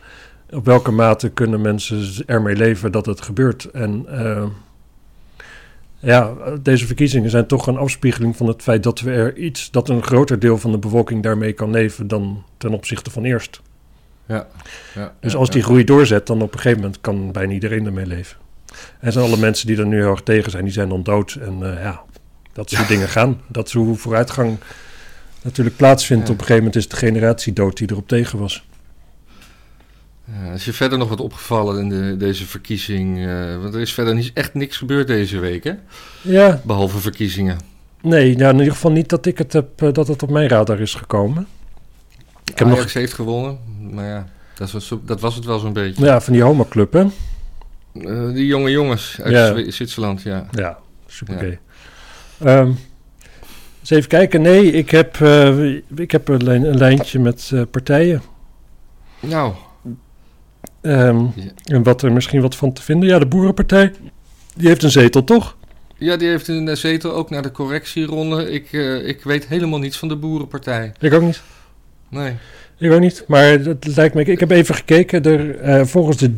op 0.49 0.65
welke 0.65 0.91
mate 0.91 1.29
kunnen 1.29 1.61
mensen 1.61 2.25
ermee 2.25 2.55
leven 2.55 2.91
dat 2.91 3.05
het 3.05 3.21
gebeurt? 3.21 3.65
En 3.65 4.05
eh, 4.07 4.43
ja, 6.05 6.33
deze 6.61 6.85
verkiezingen 6.85 7.29
zijn 7.29 7.47
toch 7.47 7.67
een 7.67 7.77
afspiegeling 7.77 8.37
van 8.37 8.47
het 8.47 8.61
feit 8.61 8.83
dat 8.83 8.99
we 8.99 9.11
er 9.11 9.37
iets, 9.37 9.71
dat 9.71 9.89
een 9.89 10.03
groter 10.03 10.39
deel 10.39 10.57
van 10.57 10.71
de 10.71 10.77
bevolking 10.77 11.23
daarmee 11.23 11.53
kan 11.53 11.71
leven 11.71 12.07
dan 12.07 12.43
ten 12.57 12.73
opzichte 12.73 13.11
van 13.11 13.23
eerst. 13.23 13.61
Ja. 14.25 14.47
ja 14.95 15.13
Dus 15.19 15.35
als 15.35 15.49
die 15.49 15.63
groei 15.63 15.83
doorzet, 15.83 16.27
dan 16.27 16.41
op 16.41 16.53
een 16.53 16.59
gegeven 16.59 16.81
moment 16.81 17.01
kan 17.01 17.31
bijna 17.31 17.53
iedereen 17.53 17.85
ermee 17.85 18.05
leven. 18.05 18.37
En 18.99 19.11
zijn 19.11 19.25
alle 19.25 19.37
mensen 19.37 19.67
die 19.67 19.77
er 19.77 19.87
nu 19.87 19.97
heel 19.97 20.11
erg 20.11 20.21
tegen 20.21 20.51
zijn, 20.51 20.63
die 20.63 20.73
zijn 20.73 20.89
dan 20.89 21.03
dood. 21.03 21.33
En 21.33 21.77
eh, 21.77 21.83
ja, 21.83 22.01
dat 22.53 22.71
hoe 22.71 22.87
dingen 22.87 23.09
gaan. 23.09 23.41
Dat 23.47 23.67
is 23.67 23.73
hoe 23.73 23.95
vooruitgang 23.95 24.57
natuurlijk 25.41 25.75
plaatsvindt. 25.75 26.23
Op 26.23 26.29
een 26.29 26.39
gegeven 26.39 26.57
moment 26.57 26.75
is 26.75 26.87
de 26.87 26.95
generatie 26.95 27.53
dood 27.53 27.77
die 27.77 27.91
erop 27.91 28.07
tegen 28.07 28.39
was. 28.39 28.65
Ja, 30.25 30.51
is 30.51 30.65
je 30.65 30.73
verder 30.73 30.97
nog 30.97 31.09
wat 31.09 31.19
opgevallen 31.21 31.79
in 31.79 31.89
de, 31.89 32.17
deze 32.17 32.45
verkiezing? 32.45 33.25
eh, 33.25 33.57
want 33.61 33.73
er 33.73 33.81
is 33.81 33.93
verder 33.93 34.15
niet, 34.15 34.31
echt 34.33 34.53
niks 34.53 34.77
gebeurd 34.77 35.07
deze 35.07 35.39
week, 35.39 35.63
hè? 35.63 35.73
Ja, 36.21 36.61
Behalve 36.63 36.97
verkiezingen. 36.99 37.57
nee, 38.01 38.37
ja, 38.37 38.49
in 38.49 38.57
ieder 38.57 38.73
geval 38.73 38.91
niet 38.91 39.09
dat 39.09 39.25
ik 39.25 39.37
het 39.37 39.53
heb, 39.53 39.81
eh, 39.81 39.91
dat 39.93 40.07
het 40.07 40.23
op 40.23 40.29
mijn 40.29 40.47
radar 40.49 40.79
is 40.79 40.93
gekomen. 40.93 41.47
Ik 42.45 42.59
heb 42.59 42.67
Ajax 42.67 42.81
nog, 42.83 42.93
heeft 42.93 43.13
gewonnen, 43.13 43.57
maar 43.91 44.05
ja, 44.05 44.27
dat 44.55 44.71
was, 44.71 44.93
dat 45.05 45.19
was 45.21 45.35
het 45.35 45.45
wel 45.45 45.59
zo'n 45.59 45.73
beetje. 45.73 46.05
ja, 46.05 46.21
van 46.21 46.33
die 46.33 46.41
homoclub, 46.43 46.93
hè? 46.93 47.05
Eh, 47.93 48.33
die 48.33 48.45
jonge 48.45 48.71
jongens 48.71 49.17
uit 49.21 49.33
Ja. 49.33 49.71
Zwitserland, 49.71 50.21
ja. 50.21 50.47
Ja, 50.51 50.77
super 51.07 51.47
Ja. 51.49 51.57
Ehm, 52.39 52.71
eens 53.79 53.89
even 53.89 54.09
kijken. 54.09 54.41
Nee, 54.41 54.71
ik 54.71 54.89
heb, 54.89 55.17
ik 55.95 56.11
heb 56.11 56.27
een, 56.27 56.47
een 56.47 56.77
lijntje 56.77 57.19
met 57.19 57.51
partijen. 57.71 58.21
Nou, 59.19 59.53
Ehm, 60.85 61.17
Ja. 61.35 61.43
En 61.65 61.83
wat 61.83 62.01
er 62.01 62.11
misschien 62.11 62.41
wat 62.41 62.55
van 62.55 62.73
te 62.73 62.81
vinden. 62.81 63.09
Ja, 63.09 63.19
de 63.19 63.25
Boerenpartij, 63.25 63.91
die 64.55 64.67
heeft 64.67 64.83
een 64.83 64.91
zetel, 64.91 65.23
toch? 65.23 65.57
ja, 65.97 66.17
die 66.17 66.27
heeft 66.27 66.47
een 66.47 66.67
eh, 66.67 66.75
zetel 66.75 67.13
ook 67.13 67.29
naar 67.29 67.41
de 67.41 67.51
correctieronde. 67.51 68.51
Ik, 68.51 68.67
eh, 68.71 69.07
ik 69.07 69.23
weet 69.23 69.47
helemaal 69.47 69.79
niets 69.79 69.97
van 69.97 70.07
de 70.07 70.15
Boerenpartij. 70.15 70.91
Ik 70.99 71.13
ook 71.13 71.21
niet. 71.21 71.41
Nee. 72.09 72.33
Ik 72.77 72.91
ook 72.91 72.99
niet. 72.99 73.23
Maar 73.27 73.43
het 73.43 73.95
lijkt 73.95 74.15
me... 74.15 74.23
Ik 74.23 74.39
heb 74.39 74.51
even 74.51 74.75
gekeken. 74.75 75.23
Er, 75.23 75.59
eh, 75.59 75.85
volgens 75.85 76.17
de, 76.17 76.33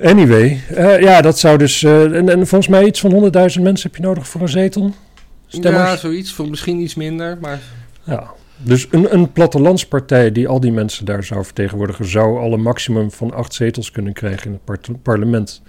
Anyway, 0.00 0.60
eh, 0.68 1.00
ja, 1.00 1.20
dat 1.20 1.38
zou 1.38 1.58
dus. 1.58 1.82
en, 1.82 2.28
en 2.28 2.46
volgens 2.46 2.68
mij 2.68 2.84
iets 2.84 3.00
van 3.00 3.10
100.000 3.10 3.62
mensen 3.62 3.90
heb 3.90 3.96
je 3.96 4.02
nodig 4.02 4.28
voor 4.28 4.40
een 4.40 4.48
zetel. 4.48 4.94
Stemmers. 5.46 5.84
ja, 5.90 5.96
zoiets. 5.96 6.32
Voor 6.32 6.48
misschien 6.48 6.80
iets 6.80 6.94
minder, 6.94 7.38
maar 7.40 7.60
Ja, 8.04 8.30
dus 8.56 8.86
een, 8.90 9.14
een 9.14 9.32
plattelandspartij 9.32 10.32
die 10.32 10.48
al 10.48 10.60
die 10.60 10.72
mensen 10.72 11.04
daar 11.04 11.24
zou 11.24 11.44
vertegenwoordigen, 11.44 12.04
zou 12.06 12.38
al 12.38 12.52
een 12.52 12.62
maximum 12.62 13.10
van 13.10 13.32
acht 13.34 13.54
zetels 13.54 13.90
kunnen 13.90 14.12
krijgen 14.12 14.46
in 14.46 14.60
het 14.66 15.02
parlement. 15.02 15.62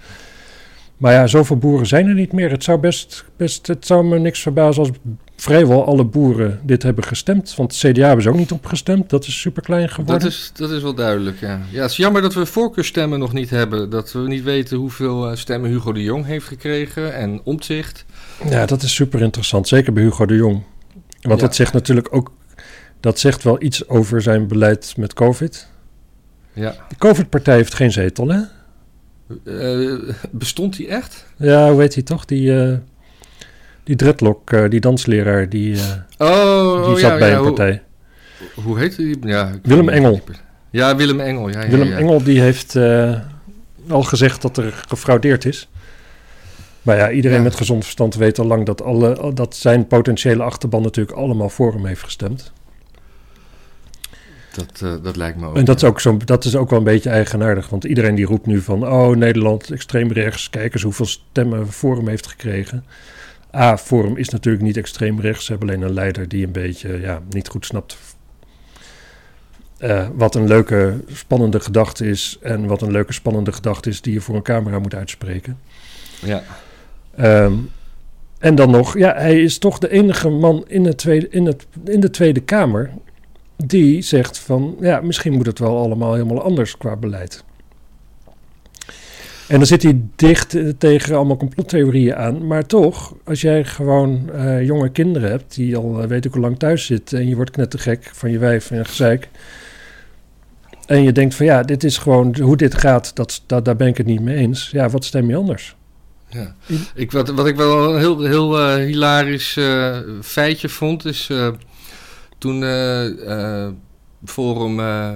Maar 0.98 1.12
ja, 1.12 1.26
zoveel 1.26 1.56
boeren 1.56 1.86
zijn 1.86 2.06
er 2.06 2.14
niet 2.14 2.32
meer. 2.32 2.50
Het 2.50 2.64
zou 2.64 2.78
best, 2.78 3.24
best 3.36 3.66
het 3.66 3.86
zou 3.86 4.04
me 4.04 4.18
niks 4.18 4.40
verbazen 4.42 4.82
als 4.82 4.90
vrijwel 5.36 5.86
alle 5.86 6.04
boeren 6.04 6.60
dit 6.62 6.82
hebben 6.82 7.04
gestemd. 7.04 7.54
Want 7.54 7.72
het 7.80 7.92
CDA 7.92 8.06
hebben 8.06 8.22
ze 8.22 8.28
ook 8.28 8.36
niet 8.36 8.52
opgestemd. 8.52 9.10
Dat 9.10 9.26
is 9.26 9.40
super 9.40 9.62
klein 9.62 9.88
geworden. 9.88 10.18
dat 10.20 10.28
is, 10.28 10.50
dat 10.54 10.70
is 10.70 10.82
wel 10.82 10.94
duidelijk, 10.94 11.40
ja. 11.40 11.60
Ja, 11.70 11.82
het 11.82 11.90
is 11.90 11.96
jammer 11.96 12.22
dat 12.22 12.34
we 12.34 12.46
voorkeurstemmen 12.46 13.18
nog 13.18 13.32
niet 13.32 13.50
hebben. 13.50 13.90
Dat 13.90 14.12
we 14.12 14.18
niet 14.18 14.42
weten 14.42 14.76
hoeveel 14.76 15.30
eh, 15.30 15.36
stemmen 15.36 15.70
Hugo 15.70 15.92
de 15.92 16.02
Jong 16.02 16.24
heeft 16.26 16.46
gekregen 16.46 17.14
en 17.14 17.40
omzicht. 17.44 18.04
Ja, 18.48 18.66
dat 18.66 18.82
is 18.82 18.94
super 18.94 19.20
interessant. 19.22 19.68
Zeker 19.68 19.92
bij 19.92 20.02
Hugo 20.02 20.26
de 20.26 20.34
Jong. 20.36 20.62
Want 21.20 21.40
Ja. 21.40 21.46
dat 21.46 21.54
zegt 21.56 21.72
natuurlijk 21.72 22.08
ook. 22.10 22.32
Dat 23.00 23.18
zegt 23.18 23.42
wel 23.42 23.62
iets 23.62 23.88
over 23.88 24.22
zijn 24.22 24.46
beleid 24.46 24.94
met 24.96 25.12
COVID. 25.14 25.68
Ja. 26.52 26.74
De 26.88 26.96
COVID-partij 26.96 27.54
heeft 27.54 27.74
geen 27.74 27.92
zetel, 27.92 28.28
hè? 28.28 28.40
Eh, 29.44 29.94
bestond 30.30 30.76
die 30.76 30.88
echt? 30.88 31.26
Ja, 31.36 31.70
hoe 31.70 31.80
heet 31.80 31.94
hij 31.94 32.02
toch? 32.02 32.24
Die, 32.24 32.60
eh, 32.60 32.76
die 33.84 33.96
dreadlock, 33.96 34.50
eh, 34.50 34.70
die 34.70 34.80
dansleraar, 34.80 35.48
die, 35.48 35.76
Oh, 36.18 36.84
die 36.84 36.92
oh, 36.92 36.92
zat 36.92 37.00
ja, 37.00 37.18
bij 37.18 37.30
ja, 37.30 37.36
een 37.36 37.42
partij. 37.42 37.82
Hoe, 38.54 38.78
heet 38.78 38.96
die? 38.96 39.18
Ja, 39.20 39.52
Willem. 39.62 39.88
Engel. 39.88 40.20
Ja, 40.70 40.96
Willem 40.96 41.20
Engel. 41.20 41.48
Ja, 41.48 41.62
ja, 41.62 41.68
Willem. 41.68 41.92
Engel 41.92 42.22
die 42.22 42.40
heeft 42.40 42.76
al 43.88 44.02
gezegd 44.02 44.42
dat 44.42 44.56
er 44.56 44.84
gefraudeerd 44.88 45.44
is. 45.44 45.68
Maar 46.82 46.96
ja, 46.96 47.10
iedereen 47.10 47.42
met 47.42 47.54
gezond 47.54 47.82
verstand 47.82 48.14
weet 48.14 48.38
al 48.38 48.46
lang 48.46 48.66
dat, 48.66 48.82
alle, 48.82 49.32
dat 49.34 49.56
zijn 49.56 49.86
potentiële 49.86 50.42
achterban 50.42 50.82
natuurlijk 50.82 51.16
allemaal 51.16 51.48
voor 51.48 51.72
hem 51.72 51.86
heeft 51.86 52.02
gestemd. 52.02 52.52
Dat, 54.52 54.80
eh, 54.82 54.94
dat 55.02 55.16
lijkt 55.16 55.38
me 55.38 55.46
ook. 55.46 55.56
En 55.56 55.64
dat 55.64 55.76
is, 55.76 55.84
ook 55.84 56.00
zo, 56.00 56.16
dat 56.24 56.44
is 56.44 56.56
ook 56.56 56.70
wel 56.70 56.78
een 56.78 56.84
beetje 56.84 57.10
eigenaardig. 57.10 57.68
Want 57.68 57.84
iedereen 57.84 58.14
die 58.14 58.26
roept 58.26 58.46
nu 58.46 58.60
van... 58.60 58.86
oh, 58.86 59.16
Nederland, 59.16 59.70
extreem 59.70 60.12
rechts. 60.12 60.50
Kijk 60.50 60.74
eens 60.74 60.82
hoeveel 60.82 61.06
stemmen 61.06 61.72
Forum 61.72 62.08
heeft 62.08 62.26
gekregen. 62.26 62.84
A, 63.54 63.78
Forum 63.78 64.16
is 64.16 64.28
natuurlijk 64.28 64.64
niet 64.64 64.76
extreem 64.76 65.20
rechts. 65.20 65.44
Ze 65.44 65.50
hebben 65.50 65.68
alleen 65.68 65.82
een 65.82 65.94
leider 65.94 66.28
die 66.28 66.46
een 66.46 66.52
beetje 66.52 67.00
ja, 67.00 67.22
niet 67.30 67.48
goed 67.48 67.66
snapt... 67.66 67.96
eh, 69.78 70.08
wat 70.14 70.34
een 70.34 70.46
leuke, 70.46 71.00
spannende 71.12 71.60
gedachte 71.60 72.06
is... 72.06 72.38
en 72.42 72.66
wat 72.66 72.82
een 72.82 72.90
leuke, 72.90 73.12
spannende 73.12 73.52
gedachte 73.52 73.88
is... 73.88 74.00
die 74.00 74.12
je 74.12 74.20
voor 74.20 74.34
een 74.34 74.42
camera 74.42 74.78
moet 74.78 74.94
uitspreken. 74.94 75.58
Ja. 76.20 76.42
Ehm, 77.16 77.54
en 78.38 78.54
dan 78.54 78.70
nog, 78.70 78.98
ja, 78.98 79.14
hij 79.14 79.42
is 79.42 79.58
toch 79.58 79.78
de 79.78 79.90
enige 79.90 80.28
man 80.28 80.64
in, 80.66 80.84
het 80.84 80.98
tweede, 80.98 81.28
in, 81.28 81.46
het, 81.46 81.66
in 81.84 82.00
de 82.00 82.10
Tweede 82.10 82.40
Kamer 82.40 82.90
die 83.64 84.02
zegt 84.02 84.38
van, 84.38 84.76
ja, 84.80 85.00
misschien 85.00 85.32
moet 85.32 85.46
het 85.46 85.58
wel 85.58 85.78
allemaal 85.78 86.12
helemaal 86.12 86.42
anders 86.42 86.76
qua 86.76 86.96
beleid. 86.96 87.44
En 89.48 89.56
dan 89.56 89.66
zit 89.66 89.82
hij 89.82 90.00
dicht 90.16 90.54
eh, 90.54 90.68
tegen 90.78 91.16
allemaal 91.16 91.36
complottheorieën 91.36 92.16
aan. 92.16 92.46
Maar 92.46 92.66
toch, 92.66 93.14
als 93.24 93.40
jij 93.40 93.64
gewoon 93.64 94.30
eh, 94.32 94.66
jonge 94.66 94.90
kinderen 94.90 95.30
hebt 95.30 95.54
die 95.54 95.76
al 95.76 96.02
eh, 96.02 96.08
weet 96.08 96.24
ik 96.24 96.32
hoe 96.32 96.42
lang 96.42 96.58
thuis 96.58 96.86
zitten 96.86 97.18
en 97.18 97.28
je 97.28 97.36
wordt 97.36 97.50
knettergek 97.50 98.10
van 98.12 98.30
je 98.30 98.38
wijf 98.38 98.70
en 98.70 98.86
gezeik. 98.86 99.28
En 100.86 101.02
je 101.02 101.12
denkt 101.12 101.34
van 101.34 101.46
ja, 101.46 101.62
dit 101.62 101.84
is 101.84 101.98
gewoon 101.98 102.36
hoe 102.40 102.56
dit 102.56 102.74
gaat, 102.74 103.16
dat, 103.16 103.42
dat, 103.46 103.64
daar 103.64 103.76
ben 103.76 103.86
ik 103.86 103.96
het 103.96 104.06
niet 104.06 104.20
mee 104.20 104.36
eens. 104.36 104.70
Ja, 104.70 104.88
wat 104.88 105.04
stem 105.04 105.28
je 105.28 105.36
anders? 105.36 105.76
Ja. 106.28 106.54
Ik, 106.94 107.12
wat, 107.12 107.28
wat 107.28 107.46
ik 107.46 107.56
wel 107.56 107.94
een 107.94 108.00
heel, 108.00 108.22
heel 108.24 108.76
hilarisch 108.76 109.58
feitje 110.22 110.68
vond, 110.68 111.04
is 111.04 111.30
toen 112.38 112.62
eh, 112.62 113.64
eh, 113.64 113.72
Forum 114.24 114.80
eh, 114.80 115.10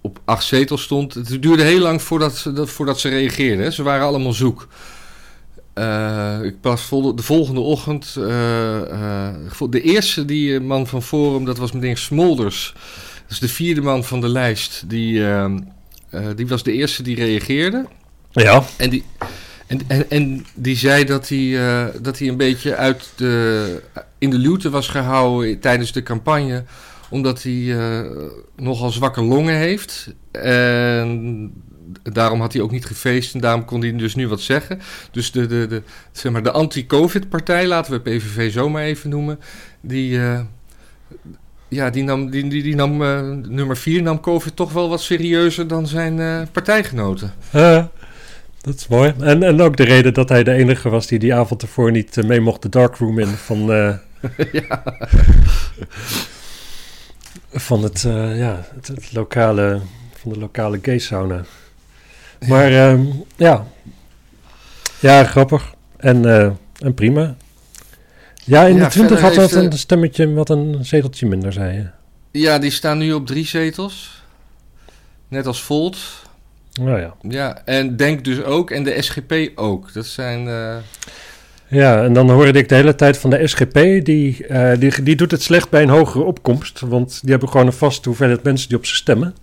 op 0.00 0.20
acht 0.24 0.44
zetels 0.44 0.82
stond. 0.82 1.14
Het 1.14 1.42
duurde 1.42 1.62
heel 1.62 1.78
lang 1.80 2.02
voordat, 2.02 2.36
ze- 2.36 2.52
dat, 2.52 2.70
voordat 2.70 3.00
ze 3.00 3.08
reageerden. 3.08 3.64
hè. 3.64 3.70
Ze 3.70 3.82
waren 3.82 4.06
allemaal 4.06 4.32
zoek. 4.32 4.66
Ik 6.42 6.60
pas 6.60 6.82
vol, 6.82 7.14
de 7.14 7.22
volgende 7.22 7.60
ochtend. 7.60 8.14
de 9.70 9.80
eerste 9.82 10.24
die 10.24 10.60
man 10.60 10.86
van 10.86 11.02
Forum, 11.02 11.44
dat 11.44 11.58
was 11.58 11.72
meneer 11.72 11.96
Smolders. 11.96 12.72
Dat 13.22 13.30
is 13.30 13.38
de 13.38 13.48
vierde 13.48 13.80
man 13.80 14.04
van 14.04 14.20
de 14.20 14.28
lijst. 14.28 14.84
Die, 14.86 15.22
die 16.36 16.46
was 16.46 16.62
de 16.62 16.72
eerste 16.72 17.02
die 17.02 17.16
reageerde. 17.16 17.86
Ja, 18.30 18.64
En 18.76 18.90
die, 18.90 19.04
en, 19.66 19.80
en, 19.86 20.10
en 20.10 20.46
die 20.54 20.76
zei 20.76 21.04
dat 21.04 21.28
hij, 21.28 21.50
dat 22.02 22.18
hij 22.18 22.28
een 22.28 22.36
beetje 22.36 22.74
uit 22.76 23.12
de, 23.16 23.82
in 24.20 24.30
de 24.30 24.38
luwte 24.38 24.70
was 24.70 24.88
gehouden 24.88 25.60
tijdens 25.60 25.92
de 25.92 26.02
campagne. 26.02 26.64
Omdat 27.10 27.42
hij 27.42 27.78
eh, 27.78 28.10
nogal 28.56 28.90
zwakke 28.90 29.22
longen 29.22 29.54
heeft. 29.54 30.14
En 30.32 31.52
daarom 32.02 32.40
had 32.40 32.52
hij 32.52 32.62
ook 32.62 32.70
niet 32.70 32.86
gefeest 32.86 33.34
en 33.34 33.40
daarom 33.40 33.64
kon 33.64 33.80
hij 33.80 33.96
dus 33.96 34.14
nu 34.14 34.28
wat 34.28 34.40
zeggen. 34.40 34.80
Dus 35.10 35.32
de, 35.32 35.46
de, 35.46 35.66
de, 35.66 35.82
zeg 36.12 36.32
maar 36.32 36.42
de 36.42 36.50
anti-COVID-partij, 36.50 37.66
laten 37.66 37.92
we 37.92 38.00
PVV 38.00 38.52
zo 38.52 38.68
maar 38.68 38.82
even 38.82 39.10
noemen. 39.10 39.38
Die, 39.80 40.18
eh, 40.18 40.40
ja, 41.68 41.90
die 41.90 42.02
nam, 42.02 42.30
die, 42.30 42.48
die, 42.48 42.62
die 42.62 42.74
nam 42.74 43.02
eh, 43.02 43.30
nummer 43.48 43.76
4 43.76 44.02
nam 44.02 44.20
COVID 44.20 44.56
toch 44.56 44.72
wel 44.72 44.88
wat 44.88 45.00
serieuzer 45.00 45.66
dan 45.66 45.86
zijn 45.86 46.48
partijgenoten. 46.52 47.32
Dat 48.60 48.74
is 48.74 48.88
mooi. 48.88 49.14
En, 49.18 49.42
en 49.42 49.60
ook 49.60 49.76
de 49.76 49.84
reden 49.84 50.14
dat 50.14 50.28
hij 50.28 50.44
de 50.44 50.52
enige 50.52 50.88
was 50.88 51.06
die 51.06 51.18
die 51.18 51.34
avond 51.34 51.62
ervoor 51.62 51.90
niet 51.90 52.26
mee 52.26 52.40
mocht 52.40 52.62
de 52.62 52.68
darkroom 52.68 53.18
in 53.18 53.26
van, 53.26 53.70
ja. 54.52 54.82
van 57.52 57.82
het, 57.82 58.04
eh, 58.04 58.38
ja, 58.38 58.64
het, 58.74 58.86
het 58.86 59.12
lokale, 59.12 59.80
van 60.16 60.32
de 60.32 60.38
lokale 60.38 60.78
gay 60.82 60.98
sauna. 60.98 61.44
Maar 62.48 62.72
ehm, 62.72 63.04
ja. 63.36 63.66
ja, 65.00 65.24
grappig. 65.24 65.74
En, 65.96 66.24
eh, 66.24 66.50
en 66.78 66.94
prima. 66.94 67.36
Ja, 68.44 68.64
in 68.64 68.76
Ja, 68.76 68.84
de 68.84 68.90
20 68.90 69.20
had 69.20 69.34
dat 69.34 69.52
een 69.52 69.72
stemmetje, 69.72 70.32
wat 70.32 70.50
een 70.50 70.84
zeteltje 70.84 71.26
minder, 71.26 71.52
zei 71.52 71.74
je. 71.76 71.86
Ja, 72.40 72.58
die 72.58 72.70
staan 72.70 72.98
nu 72.98 73.12
op 73.12 73.26
drie 73.26 73.46
zetels. 73.46 74.22
Net 75.28 75.46
als 75.46 75.62
Volt. 75.62 75.98
Nou 76.72 77.00
ja. 77.00 77.14
Ja, 77.20 77.62
en 77.64 77.96
Denk 77.96 78.24
dus 78.24 78.42
ook. 78.42 78.70
En 78.70 78.82
de 78.82 79.02
SGP 79.02 79.32
ook. 79.54 79.92
Dat 79.92 80.06
zijn... 80.06 80.48
eh, 80.48 80.76
Ja, 81.70 82.04
en 82.04 82.12
dan 82.12 82.30
hoorde 82.30 82.58
ik 82.58 82.68
de 82.68 82.74
hele 82.74 82.94
tijd 82.94 83.18
van 83.18 83.30
de 83.30 83.46
SGP, 83.46 84.04
die, 84.04 84.46
eh, 84.46 84.78
die, 84.78 85.02
die 85.02 85.16
doet 85.16 85.30
het 85.30 85.42
slecht 85.42 85.70
bij 85.70 85.82
een 85.82 85.88
hogere 85.88 86.24
opkomst. 86.24 86.80
Want 86.80 87.20
die 87.20 87.30
hebben 87.30 87.48
gewoon 87.48 87.66
een 87.66 87.72
vaste 87.72 88.08
hoeveelheid 88.08 88.42
mensen 88.42 88.68
die 88.68 88.78
op 88.78 88.86
ze 88.86 88.94
stemmen. 88.94 89.34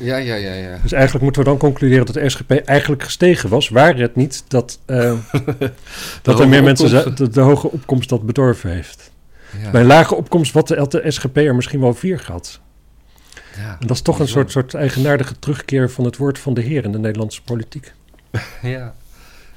Ja, 0.00 0.16
ja, 0.16 0.34
ja, 0.34 0.52
ja. 0.52 0.78
Dus 0.82 0.92
eigenlijk 0.92 1.24
moeten 1.24 1.42
we 1.42 1.48
dan 1.48 1.58
concluderen 1.58 2.06
dat 2.06 2.14
de 2.14 2.28
SGP 2.28 2.50
eigenlijk 2.50 3.02
gestegen 3.02 3.48
was, 3.48 3.68
waar 3.68 3.96
het 3.96 4.16
niet 4.16 4.44
dat, 4.48 4.78
uh, 4.86 5.12
dat 6.22 6.40
er 6.40 6.48
meer 6.48 6.62
mensen 6.62 7.14
de, 7.14 7.28
de, 7.28 7.40
hoge 7.40 7.70
opkomst 7.70 8.08
dat 8.08 8.26
bedorven 8.26 8.70
heeft. 8.70 9.10
Ja. 9.62 9.70
Bij 9.70 9.80
een 9.80 9.86
lage 9.86 10.14
opkomst 10.14 10.52
wat 10.52 10.68
de, 10.68 10.86
de 10.88 11.10
SGP 11.10 11.36
er 11.36 11.54
misschien 11.54 11.80
wel 11.80 11.94
vier 11.94 12.18
gehad. 12.18 12.60
Ja, 13.56 13.76
en 13.80 13.86
dat 13.86 13.96
is 13.96 14.02
toch 14.02 14.18
een 14.18 14.28
soort, 14.28 14.50
soort 14.50 14.74
eigenaardige 14.74 15.38
terugkeer 15.38 15.90
van 15.90 16.04
het 16.04 16.16
woord 16.16 16.38
van 16.38 16.54
de 16.54 16.60
heer 16.60 16.84
in 16.84 16.92
de 16.92 16.98
Nederlandse 16.98 17.42
politiek. 17.42 17.92
ja. 18.62 18.94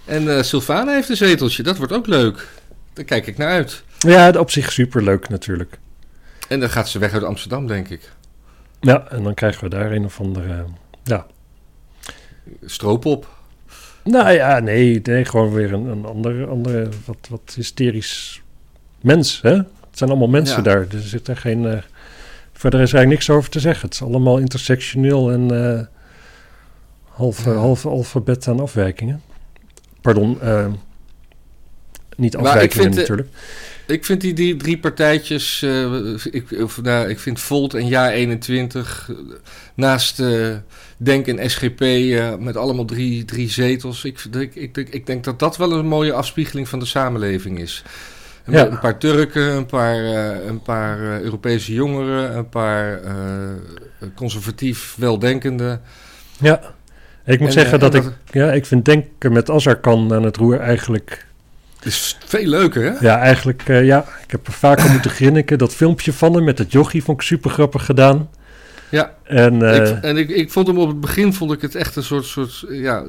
En 0.05 0.23
uh, 0.23 0.41
Sylvana 0.41 0.93
heeft 0.93 1.09
een 1.09 1.15
zeteltje, 1.15 1.63
dat 1.63 1.77
wordt 1.77 1.93
ook 1.93 2.07
leuk. 2.07 2.47
Daar 2.93 3.05
kijk 3.05 3.27
ik 3.27 3.37
naar 3.37 3.49
uit. 3.49 3.83
Ja, 3.99 4.29
op 4.29 4.51
zich 4.51 4.71
superleuk 4.71 5.29
natuurlijk. 5.29 5.79
En 6.47 6.59
dan 6.59 6.69
gaat 6.69 6.89
ze 6.89 6.99
weg 6.99 7.13
uit 7.13 7.23
Amsterdam, 7.23 7.67
denk 7.67 7.89
ik. 7.89 8.11
Ja, 8.79 9.07
en 9.09 9.23
dan 9.23 9.33
krijgen 9.33 9.63
we 9.63 9.69
daar 9.69 9.91
een 9.91 10.05
of 10.05 10.19
andere, 10.19 10.65
ja... 11.03 11.25
Stroopop. 12.65 13.27
Nou 14.03 14.31
ja, 14.31 14.59
nee, 14.59 14.99
nee 15.03 15.25
gewoon 15.25 15.53
weer 15.53 15.73
een, 15.73 15.85
een 15.85 16.05
andere, 16.05 16.45
andere 16.45 16.89
wat, 17.05 17.27
wat 17.29 17.53
hysterisch 17.55 18.41
mens, 19.01 19.41
hè? 19.41 19.53
Het 19.55 19.97
zijn 20.03 20.09
allemaal 20.09 20.27
mensen 20.27 20.63
daar, 20.63 20.87
dus 20.87 21.01
er 21.01 21.09
zit 21.09 21.27
er 21.27 21.37
geen... 21.37 21.63
Uh, 21.63 21.77
verder 22.53 22.81
is 22.81 22.89
er 22.89 22.95
eigenlijk 22.95 23.09
niks 23.09 23.29
over 23.29 23.49
te 23.49 23.59
zeggen. 23.59 23.85
Het 23.85 23.93
is 23.93 24.01
allemaal 24.01 24.37
intersectioneel 24.37 25.31
en 25.31 25.53
uh, 25.53 25.81
half, 27.03 27.45
ja. 27.45 27.51
half 27.51 27.85
alfabet 27.85 28.47
aan 28.47 28.59
afwijkingen. 28.59 29.21
Pardon, 30.05 30.37
uh, 30.43 30.65
niet 32.17 32.35
afwijkingen 32.35 32.95
natuurlijk. 32.95 33.29
Ik 33.87 34.05
vind 34.05 34.21
die, 34.21 34.33
die 34.33 34.55
drie 34.55 34.77
partijtjes, 34.77 35.61
uh, 35.61 36.15
ik, 36.31 36.51
of, 36.61 36.81
nou, 36.81 37.09
ik 37.09 37.19
vind 37.19 37.39
Volt 37.39 37.73
en 37.73 37.87
Ja 37.87 38.11
21 38.11 39.11
naast 39.73 40.19
uh, 40.19 40.55
Denk 40.97 41.27
en 41.27 41.49
SGP 41.49 41.81
uh, 41.81 42.35
met 42.35 42.57
allemaal 42.57 42.85
drie, 42.85 43.25
drie 43.25 43.49
zetels. 43.49 44.03
Ik, 44.03 44.23
ik, 44.33 44.55
ik, 44.55 44.77
ik, 44.77 45.05
denk 45.05 45.23
dat 45.23 45.39
dat 45.39 45.57
wel 45.57 45.71
een 45.71 45.87
mooie 45.87 46.13
afspiegeling 46.13 46.67
van 46.67 46.79
de 46.79 46.85
samenleving 46.85 47.59
is. 47.59 47.83
Een, 48.45 48.53
ja. 48.53 48.67
een 48.67 48.79
paar 48.79 48.97
Turken, 48.97 49.51
een 49.51 49.65
paar, 49.65 49.97
een 50.47 50.61
paar 50.61 51.21
Europese 51.21 51.73
jongeren, 51.73 52.37
een 52.37 52.49
paar 52.49 52.99
conservatief 54.15 54.95
weldenkenden. 54.97 55.81
Ja, 56.39 56.74
ik 57.25 57.39
moet 57.39 57.47
en, 57.47 57.53
zeggen 57.53 57.79
dat, 57.79 57.91
dat 57.91 58.05
ik, 58.05 58.11
ja, 58.31 58.51
ik 58.51 58.65
vind 58.65 58.85
Denken 58.85 59.31
met 59.31 59.49
Azarkan 59.49 60.13
aan 60.13 60.23
het 60.23 60.37
roer 60.37 60.59
eigenlijk 60.59 61.25
is 61.85 62.17
veel 62.25 62.45
leuker, 62.45 62.83
hè? 62.83 62.99
Ja, 62.99 63.19
eigenlijk, 63.19 63.67
uh, 63.67 63.85
ja. 63.85 64.05
Ik 64.23 64.31
heb 64.31 64.47
er 64.47 64.53
vaker 64.53 64.91
moeten 64.91 65.11
grinniken. 65.11 65.57
Dat 65.57 65.75
filmpje 65.75 66.13
van 66.13 66.33
hem 66.33 66.43
met 66.43 66.57
het 66.57 66.71
jochie 66.71 67.03
vond 67.03 67.21
ik 67.21 67.27
super 67.27 67.49
grappig 67.49 67.85
gedaan. 67.85 68.29
Ja, 68.89 69.13
en, 69.23 69.53
uh, 69.59 69.75
ik, 69.75 70.03
en 70.03 70.17
ik, 70.17 70.29
ik 70.29 70.51
vond 70.51 70.67
hem 70.67 70.77
op 70.77 70.87
het 70.87 70.99
begin, 70.99 71.33
vond 71.33 71.51
ik 71.51 71.61
het 71.61 71.75
echt 71.75 71.95
een 71.95 72.03
soort, 72.03 72.25
soort 72.25 72.65
ja, 72.69 73.03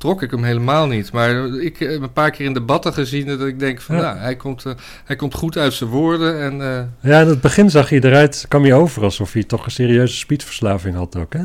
trok 0.00 0.22
ik 0.22 0.30
hem 0.30 0.44
helemaal 0.44 0.86
niet. 0.86 1.12
Maar 1.12 1.46
ik 1.46 1.78
heb 1.78 2.02
een 2.02 2.12
paar 2.12 2.30
keer 2.30 2.46
in 2.46 2.52
debatten 2.52 2.92
gezien 2.92 3.26
dat 3.26 3.40
ik 3.40 3.58
denk 3.58 3.80
van, 3.80 3.96
ja. 3.96 4.02
nou, 4.02 4.18
hij 4.18 4.36
komt, 4.36 4.64
uh, 4.64 4.72
hij 5.04 5.16
komt 5.16 5.34
goed 5.34 5.56
uit 5.56 5.72
zijn 5.72 5.90
woorden. 5.90 6.40
En, 6.40 6.54
uh, 6.54 7.10
ja, 7.10 7.20
in 7.20 7.28
het 7.28 7.40
begin 7.40 7.70
zag 7.70 7.88
hij 7.88 8.00
eruit, 8.00 8.44
kwam 8.48 8.62
hij 8.62 8.72
over 8.72 9.02
alsof 9.02 9.32
hij 9.32 9.44
toch 9.44 9.64
een 9.64 9.70
serieuze 9.70 10.16
speedverslaving 10.16 10.96
had 10.96 11.16
ook, 11.16 11.32
hè? 11.32 11.42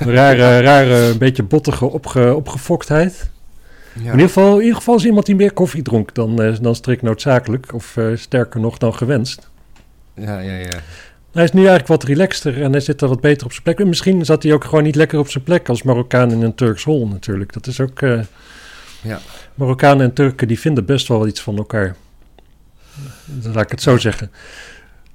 rare, 0.14 0.60
rare, 0.60 0.94
een 0.94 1.18
beetje 1.18 1.42
bottige 1.42 1.86
opge, 1.86 2.34
opgefoktheid. 2.34 3.30
Ja. 3.92 4.00
In, 4.00 4.10
ieder 4.10 4.26
geval, 4.26 4.54
in 4.54 4.60
ieder 4.60 4.76
geval 4.76 4.96
is 4.96 5.04
iemand 5.04 5.26
die 5.26 5.36
meer 5.36 5.52
koffie 5.52 5.82
dronk 5.82 6.14
dan, 6.14 6.42
uh, 6.42 6.56
dan 6.60 6.74
strikt 6.74 7.02
noodzakelijk. 7.02 7.74
Of 7.74 7.98
sterker 8.14 8.60
nog 8.60 8.78
dan 8.78 8.94
gewenst. 8.94 9.50
Ja, 10.14 10.38
ja, 10.38 10.56
ja. 10.56 10.80
Hij 11.32 11.44
is 11.44 11.52
nu 11.52 11.58
eigenlijk 11.58 11.88
wat 11.88 12.02
relaxter 12.02 12.62
en 12.62 12.70
hij 12.70 12.80
zit 12.80 13.00
er 13.00 13.08
wat 13.08 13.20
beter 13.20 13.46
op 13.46 13.52
zijn 13.52 13.62
plek. 13.62 13.86
misschien 13.86 14.24
zat 14.24 14.42
hij 14.42 14.52
ook 14.52 14.64
gewoon 14.64 14.84
niet 14.84 14.94
lekker 14.94 15.18
op 15.18 15.28
zijn 15.28 15.44
plek 15.44 15.68
als 15.68 15.82
Marokkaan 15.82 16.30
in 16.30 16.42
een 16.42 16.54
Turks 16.54 16.84
hol 16.84 17.08
natuurlijk. 17.08 17.52
Dat 17.52 17.66
is 17.66 17.80
ook... 17.80 18.00
Uh, 18.00 18.20
ja. 19.02 19.20
Marokkanen 19.54 20.06
en 20.06 20.12
Turken 20.12 20.48
die 20.48 20.60
vinden 20.60 20.84
best 20.84 21.08
wel 21.08 21.26
iets 21.26 21.40
van 21.40 21.56
elkaar. 21.56 21.96
Laat 23.42 23.64
ik 23.64 23.70
het 23.70 23.82
zo 23.82 23.98
zeggen. 23.98 24.30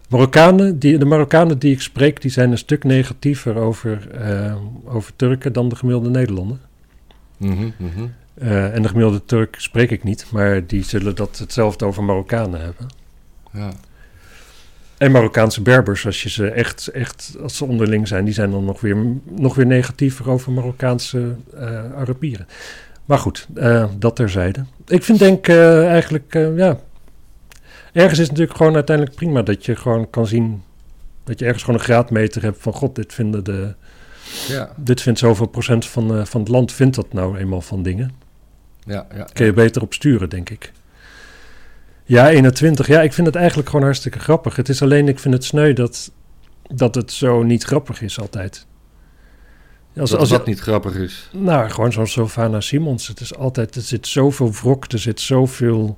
Marokkanen, 0.09 0.79
die, 0.79 0.97
de 0.97 1.05
Marokkanen 1.05 1.59
die 1.59 1.73
ik 1.73 1.81
spreek, 1.81 2.21
die 2.21 2.31
zijn 2.31 2.51
een 2.51 2.57
stuk 2.57 2.83
negatiever 2.83 3.55
over, 3.55 4.07
over 4.85 5.15
Turken 5.15 5.53
dan 5.53 5.69
de 5.69 5.75
gemiddelde 5.75 6.09
Nederlander. 6.09 6.57
Mm 7.37 7.73
-hmm, 7.77 8.13
uh, 8.41 8.75
en 8.75 8.81
de 8.81 8.87
gemiddelde 8.87 9.25
Turk 9.25 9.55
spreek 9.57 9.91
ik 9.91 10.03
niet, 10.03 10.25
maar 10.31 10.67
die 10.67 10.83
zullen 10.83 11.15
dat 11.15 11.37
hetzelfde 11.37 11.85
over 11.85 12.03
Marokkanen 12.03 12.61
hebben. 12.61 12.87
Ja. 13.51 13.71
En 14.97 15.11
Marokkaanse 15.11 15.61
Berbers, 15.61 16.05
als 16.05 16.23
je 16.23 16.29
ze 16.29 16.49
echt, 16.49 16.87
echt, 16.87 17.35
als 17.41 17.57
ze 17.57 17.65
onderling 17.65 18.07
zijn, 18.07 18.25
die 18.25 18.33
zijn 18.33 18.51
dan 18.51 18.65
nog 18.65 18.81
weer, 18.81 18.97
nog 19.23 19.55
weer 19.55 19.65
negatiever 19.65 20.29
over 20.29 20.51
Marokkaanse 20.51 21.35
uh, 21.53 21.61
Arabieren. 21.93 22.47
Maar 23.05 23.17
goed, 23.17 23.47
uh, 23.55 23.85
dat 23.97 24.15
terzijde. 24.15 24.65
Ik 24.87 25.03
vind 25.03 25.19
denk 25.19 25.47
eigenlijk, 25.47 26.33
ja, 26.55 26.79
ergens 27.93 28.19
is 28.19 28.27
het 28.27 28.29
natuurlijk 28.29 28.57
gewoon 28.57 28.75
uiteindelijk 28.75 29.15
prima 29.15 29.41
dat 29.41 29.65
je 29.65 29.75
gewoon 29.75 30.09
kan 30.09 30.27
zien, 30.27 30.63
dat 31.23 31.39
je 31.39 31.45
ergens 31.45 31.63
gewoon 31.63 31.79
een 31.79 31.85
graadmeter 31.85 32.41
hebt 32.41 32.61
van 32.61 32.73
god, 32.73 32.95
dit 32.95 33.13
vinden 33.13 33.43
de, 33.43 33.73
ja. 34.47 34.69
dit 34.75 35.01
vindt 35.01 35.19
zoveel 35.19 35.47
procent 35.47 35.85
van, 35.85 36.27
van 36.27 36.39
het 36.41 36.49
land, 36.49 36.71
vindt 36.71 36.95
dat 36.95 37.13
nou 37.13 37.37
eenmaal 37.37 37.61
van 37.61 37.83
dingen. 37.83 38.11
Ja, 38.85 39.07
ja, 39.15 39.27
Kun 39.33 39.45
je 39.45 39.53
beter 39.53 39.81
op 39.81 39.93
sturen, 39.93 40.29
denk 40.29 40.49
ik. 40.49 40.71
Ja, 42.05 42.29
21. 42.29 42.87
Ja, 42.87 43.01
ik 43.01 43.13
vind 43.13 43.27
het 43.27 43.35
eigenlijk 43.35 43.69
gewoon 43.69 43.85
hartstikke 43.85 44.19
grappig. 44.19 44.55
Het 44.55 44.69
is 44.69 44.81
alleen, 44.81 45.07
ik 45.07 45.19
vind 45.19 45.33
het 45.33 45.43
sneu 45.43 45.73
dat, 45.73 46.11
dat 46.73 46.95
het 46.95 47.11
zo 47.11 47.43
niet 47.43 47.63
grappig 47.63 48.01
is 48.01 48.19
altijd. 48.19 48.65
Als, 49.97 50.09
dat 50.09 50.19
als 50.19 50.29
dat 50.29 50.45
niet 50.45 50.59
grappig 50.59 50.95
is? 50.95 51.29
Nou, 51.33 51.69
gewoon 51.69 51.91
zoals 51.91 52.11
Sylvana 52.11 52.61
Simons. 52.61 53.07
Het 53.07 53.19
is 53.19 53.35
altijd, 53.35 53.75
er 53.75 53.81
zit 53.81 54.07
zoveel 54.07 54.53
wrok, 54.53 54.85
er 54.91 54.99
zit 54.99 55.21
zoveel... 55.21 55.97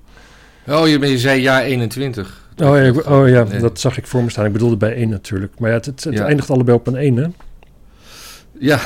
Oh, 0.67 0.87
je, 0.87 0.99
je 0.99 1.17
zei 1.17 1.41
ja 1.41 1.63
21. 1.63 2.45
Oh 2.57 2.77
ja, 2.77 2.91
oh, 2.91 3.29
ja 3.29 3.43
dat 3.43 3.79
zag 3.79 3.97
ik 3.97 4.07
voor 4.07 4.23
me 4.23 4.29
staan. 4.29 4.45
Ik 4.45 4.51
bedoelde 4.51 4.77
bij 4.77 4.95
1 4.95 5.09
natuurlijk. 5.09 5.59
Maar 5.59 5.69
ja, 5.69 5.75
het, 5.75 5.85
het, 5.85 6.03
het 6.03 6.19
eindigt 6.19 6.49
allebei 6.49 6.77
op 6.77 6.87
een 6.87 6.95
1, 6.95 7.15
hè? 7.15 7.27
Ja. 8.59 8.79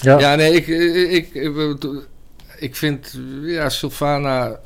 Ja, 0.00 0.18
ja 0.18 0.34
nee, 0.34 0.52
ik, 0.54 0.66
ik, 0.66 1.34
ik 1.34 1.52
ik 2.58 2.76
vind, 2.76 3.18
ja, 3.42 3.68
Sylvana. 3.68 4.60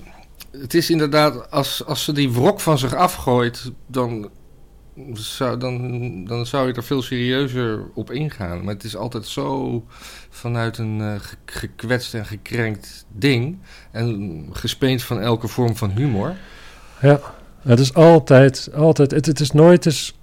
Het 0.60 0.74
is 0.74 0.90
inderdaad, 0.90 1.50
als, 1.50 1.84
als 1.84 2.04
ze 2.04 2.12
die 2.12 2.32
wrok 2.32 2.60
van 2.60 2.78
zich 2.78 2.94
afgooit, 2.94 3.72
dan 3.86 4.30
zou, 5.12 5.58
dan, 5.58 6.24
dan 6.24 6.46
zou 6.46 6.66
je 6.66 6.72
er 6.72 6.84
veel 6.84 7.02
serieuzer 7.02 7.90
op 7.94 8.10
ingaan. 8.10 8.64
Maar 8.64 8.74
het 8.74 8.84
is 8.84 8.96
altijd 8.96 9.26
zo 9.26 9.84
vanuit 10.30 10.78
een 10.78 10.98
uh, 10.98 11.14
gekwetst 11.44 12.14
en 12.14 12.26
gekrenkt 12.26 13.06
ding. 13.12 13.58
En 13.90 14.46
gespeend 14.52 15.02
van 15.02 15.20
elke 15.20 15.48
vorm 15.48 15.76
van 15.76 15.90
humor. 15.90 16.36
Ja, 17.00 17.20
het 17.62 17.78
is 17.78 17.94
altijd, 17.94 18.68
altijd, 18.74 19.10
het, 19.10 19.26
het 19.26 19.40
is 19.40 19.50
nooit 19.50 19.86
eens 19.86 20.17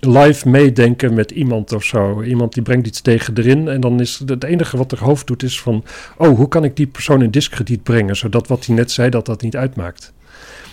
live 0.00 0.48
meedenken 0.48 1.14
met 1.14 1.30
iemand 1.30 1.72
of 1.72 1.84
zo. 1.84 2.22
Iemand 2.22 2.54
die 2.54 2.62
brengt 2.62 2.86
iets 2.86 3.00
tegen 3.00 3.34
erin. 3.36 3.68
En 3.68 3.80
dan 3.80 4.00
is 4.00 4.22
het 4.26 4.44
enige 4.44 4.76
wat 4.76 4.92
er 4.92 5.04
hoofd 5.04 5.26
doet 5.26 5.42
is 5.42 5.60
van... 5.60 5.84
oh, 6.16 6.36
hoe 6.36 6.48
kan 6.48 6.64
ik 6.64 6.76
die 6.76 6.86
persoon 6.86 7.22
in 7.22 7.30
discrediet 7.30 7.82
brengen... 7.82 8.16
zodat 8.16 8.48
wat 8.48 8.66
hij 8.66 8.74
net 8.74 8.90
zei, 8.90 9.10
dat 9.10 9.26
dat 9.26 9.42
niet 9.42 9.56
uitmaakt. 9.56 10.12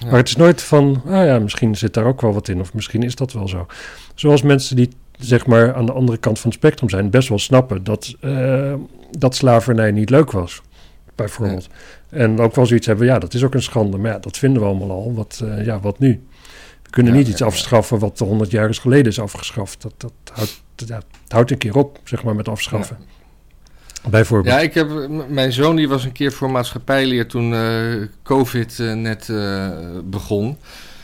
Maar 0.06 0.18
het 0.18 0.28
is 0.28 0.36
nooit 0.36 0.62
van... 0.62 1.02
ah 1.06 1.26
ja, 1.26 1.40
misschien 1.40 1.76
zit 1.76 1.94
daar 1.94 2.06
ook 2.06 2.22
wel 2.22 2.34
wat 2.34 2.48
in... 2.48 2.60
of 2.60 2.74
misschien 2.74 3.04
is 3.04 3.16
dat 3.16 3.34
wel 3.34 3.48
zo. 3.48 3.66
Zoals 4.16 4.42
mensen 4.42 4.76
die 4.76 4.90
zeg 5.20 5.46
maar 5.46 5.74
aan 5.74 5.86
de 5.86 5.92
andere 5.92 6.18
kant 6.18 6.40
van 6.40 6.50
het 6.50 6.60
spectrum 6.60 6.90
zijn... 6.90 7.10
best 7.10 7.30
wel 7.30 7.40
snappen 7.40 7.84
dat, 7.84 8.16
uh, 8.22 8.74
dat 9.12 9.36
slavernij 9.36 9.92
niet 9.92 10.10
leuk 10.10 10.32
was. 10.32 10.62
Bijvoorbeeld. 11.16 11.68
En 12.10 12.40
ook 12.40 12.56
wel 12.56 12.66
zoiets 12.66 12.88
hebben... 12.88 13.06
ja, 13.06 13.20
dat 13.20 13.34
is 13.34 13.44
ook 13.44 13.54
een 13.54 13.62
schande. 13.62 13.98
Maar 13.98 14.12
ja, 14.12 14.20
dat 14.20 14.38
vinden 14.38 14.62
we 14.62 14.68
allemaal 14.68 14.92
al. 14.92 15.14
Wat, 15.14 15.42
uh, 15.44 15.66
ja, 15.66 15.80
wat 15.80 16.00
nu? 16.00 16.22
Kunnen 16.94 17.14
niet 17.14 17.28
iets 17.28 17.42
afschaffen 17.42 18.00
wat 18.00 18.20
100 18.20 18.52
jaar 18.52 18.74
geleden 18.74 19.12
is 19.12 19.20
afgeschaft. 19.20 19.82
Dat, 19.82 19.94
dat, 19.98 20.14
houdt, 20.34 20.64
dat 20.76 21.06
houdt 21.28 21.52
een 21.52 21.58
keer 21.58 21.76
op, 21.76 22.00
zeg 22.04 22.24
maar, 22.24 22.36
met 22.36 22.48
afschaffen. 22.48 22.98
Bijvoorbeeld. 24.10 24.56
Ja, 24.56 24.62
ik 24.62 24.74
heb, 24.74 25.10
mijn 25.30 25.52
zoon 25.52 25.76
die 25.76 25.88
was 25.88 26.06
een 26.06 26.12
keer 26.12 26.32
voor 26.32 26.52
maatschappijleer 26.52 27.28
toen 27.28 27.52
uh, 27.52 28.08
COVID 28.24 28.80
uh, 28.80 28.94
net 28.94 29.28
uh, 29.28 29.70
begon. 30.04 30.58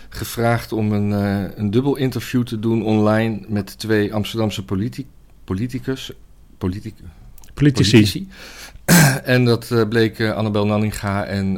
Gevraagd 0.09 0.71
om 0.71 0.91
een, 0.91 1.11
een 1.59 1.71
dubbel 1.71 1.95
interview 1.95 2.43
te 2.43 2.59
doen 2.59 2.85
online 2.85 3.39
met 3.47 3.79
twee 3.79 4.13
Amsterdamse 4.13 4.65
politi 4.65 5.07
politicus. 5.43 6.11
Politic 6.57 6.93
politici. 7.53 7.91
politici. 7.91 8.27
en 9.35 9.45
dat 9.45 9.85
bleek 9.89 10.21
Annabel 10.21 10.65
Nanninga 10.65 11.25
en 11.25 11.57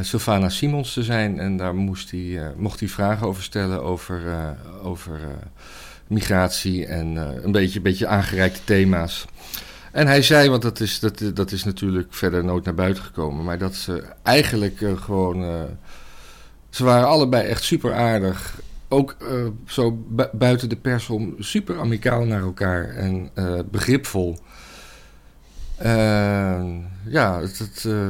Sylvana 0.00 0.48
Simons 0.48 0.92
te 0.92 1.02
zijn. 1.02 1.38
En 1.38 1.56
daar 1.56 1.74
moest 1.74 2.10
hij, 2.10 2.20
uh, 2.20 2.46
mocht 2.56 2.80
hij 2.80 2.88
vragen 2.88 3.26
over 3.26 3.42
stellen 3.42 3.82
over, 3.82 4.22
uh, 4.26 4.48
over 4.86 5.20
migratie 6.06 6.86
en 6.86 7.16
een 7.44 7.52
beetje, 7.52 7.80
beetje 7.80 8.06
aangereikte 8.06 8.60
thema's. 8.64 9.24
En 9.92 10.06
hij 10.06 10.22
zei, 10.22 10.48
want 10.50 10.62
dat 10.62 10.80
is, 10.80 11.00
dat, 11.00 11.22
dat 11.34 11.52
is 11.52 11.64
natuurlijk 11.64 12.14
verder 12.14 12.44
nooit 12.44 12.64
naar 12.64 12.74
buiten 12.74 13.02
gekomen, 13.04 13.44
maar 13.44 13.58
dat 13.58 13.74
ze 13.74 14.04
eigenlijk 14.22 14.80
gewoon. 14.96 15.66
ze 16.70 16.84
waren 16.84 17.06
allebei 17.08 17.46
echt 17.48 17.62
super 17.62 17.94
aardig. 17.94 18.60
ook 18.88 19.16
eh, 19.20 19.46
zo 19.66 19.90
bu- 20.08 20.28
buiten 20.32 20.68
de 20.68 20.76
pers 20.76 21.08
om 21.08 21.34
super 21.38 21.78
amicaal 21.78 22.24
naar 22.24 22.40
elkaar 22.42 22.88
en 22.88 23.30
eh, 23.34 23.58
begripvol. 23.70 24.38
Eh, 25.76 26.64
ja, 27.06 27.40
het, 27.40 27.58
het, 27.58 27.84
eh, 27.84 28.08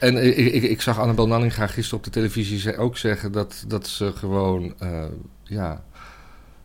en 0.00 0.26
ik, 0.26 0.36
ik, 0.36 0.62
ik 0.62 0.80
zag 0.80 0.98
Annabel 0.98 1.26
Nanninga 1.26 1.66
gisteren 1.66 1.98
op 1.98 2.04
de 2.04 2.10
televisie 2.10 2.76
ook 2.76 2.96
zeggen 2.96 3.32
dat, 3.32 3.64
dat 3.66 3.86
ze 3.86 4.12
gewoon 4.12 4.74
eh, 4.78 5.04
ja, 5.42 5.84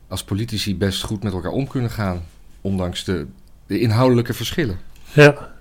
als 0.08 0.24
politici 0.24 0.78
best 0.78 1.04
goed 1.04 1.24
met 1.24 1.34
elkaar 1.34 1.52
om 1.52 1.67
kunnen 1.67 1.91
gaan, 1.91 2.24
ondanks 2.62 3.04
de, 3.04 3.26
de 3.67 3.80
inhoudelijke 3.80 4.34
verschillen. 4.34 4.80
Ja, 5.13 5.54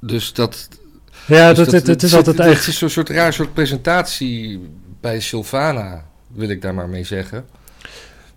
Dus 0.00 0.32
dat, 0.32 0.68
ja 1.26 1.48
dus 1.48 1.64
dat, 1.64 1.72
het, 1.72 1.86
het 1.86 2.02
is 2.02 2.14
altijd 2.14 2.38
Het 2.38 2.46
echt... 2.46 2.66
is 2.66 2.78
zo'n 2.78 2.88
soort 2.88 3.08
raar 3.08 3.32
soort 3.32 3.54
presentatie 3.54 4.60
bij 5.00 5.20
Sylvana, 5.20 6.04
wil 6.26 6.48
ik 6.48 6.62
daar 6.62 6.74
maar 6.74 6.88
mee 6.88 7.04
zeggen. 7.04 7.46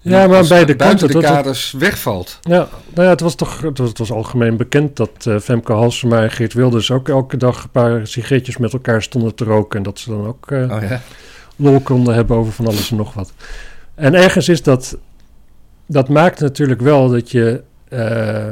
Ja, 0.04 0.28
maar 0.28 0.48
bij 0.48 0.66
de 0.66 0.76
kanten... 0.76 1.08
de 1.08 1.14
dat- 1.14 1.24
kaders 1.24 1.72
wegvalt. 1.72 2.40
Ja, 2.42 2.68
nou 2.94 3.04
ja, 3.06 3.10
het 3.10 3.20
was 3.20 3.36
toch 3.36 3.62
het 3.62 3.78
was, 3.78 3.90
het 3.90 3.98
was 3.98 4.12
algemeen 4.12 4.58
bekend 4.58 4.96
dat 4.96 5.26
eh, 5.26 5.40
Femke 5.40 5.72
Halsema 5.74 6.22
en 6.24 6.32
Geert 6.32 6.54
Wilders 6.54 6.92
ook 6.92 7.10
elke 7.10 7.38
dag 7.38 7.64
een 7.64 7.70
paar 7.70 8.08
sigaretjes 8.08 8.58
met 8.58 8.74
elkaar 8.74 9.02
stonden 9.02 9.36
te 9.36 9.44
roken. 9.44 9.78
En 9.78 9.84
dat 9.84 10.00
ze 10.00 10.10
dan 10.10 10.26
ook 10.28 10.52
eh, 10.52 10.72
Oh 10.72 10.82
ja. 10.82 11.02
lol 11.56 11.80
konden 11.80 12.14
hebben 12.14 12.38
over 12.38 12.54
van 12.54 12.66
alles 12.68 12.92
en 12.92 12.98
nog 12.98 13.14
wat. 13.14 13.34
En 13.96 14.14
ergens 14.16 14.50
is 14.50 14.64
dat, 14.64 14.98
dat 15.86 16.10
maakt 16.10 16.40
natuurlijk 16.40 16.82
wel 16.82 17.10
dat 17.10 17.32
je 17.32 17.62
eh, 17.90 18.52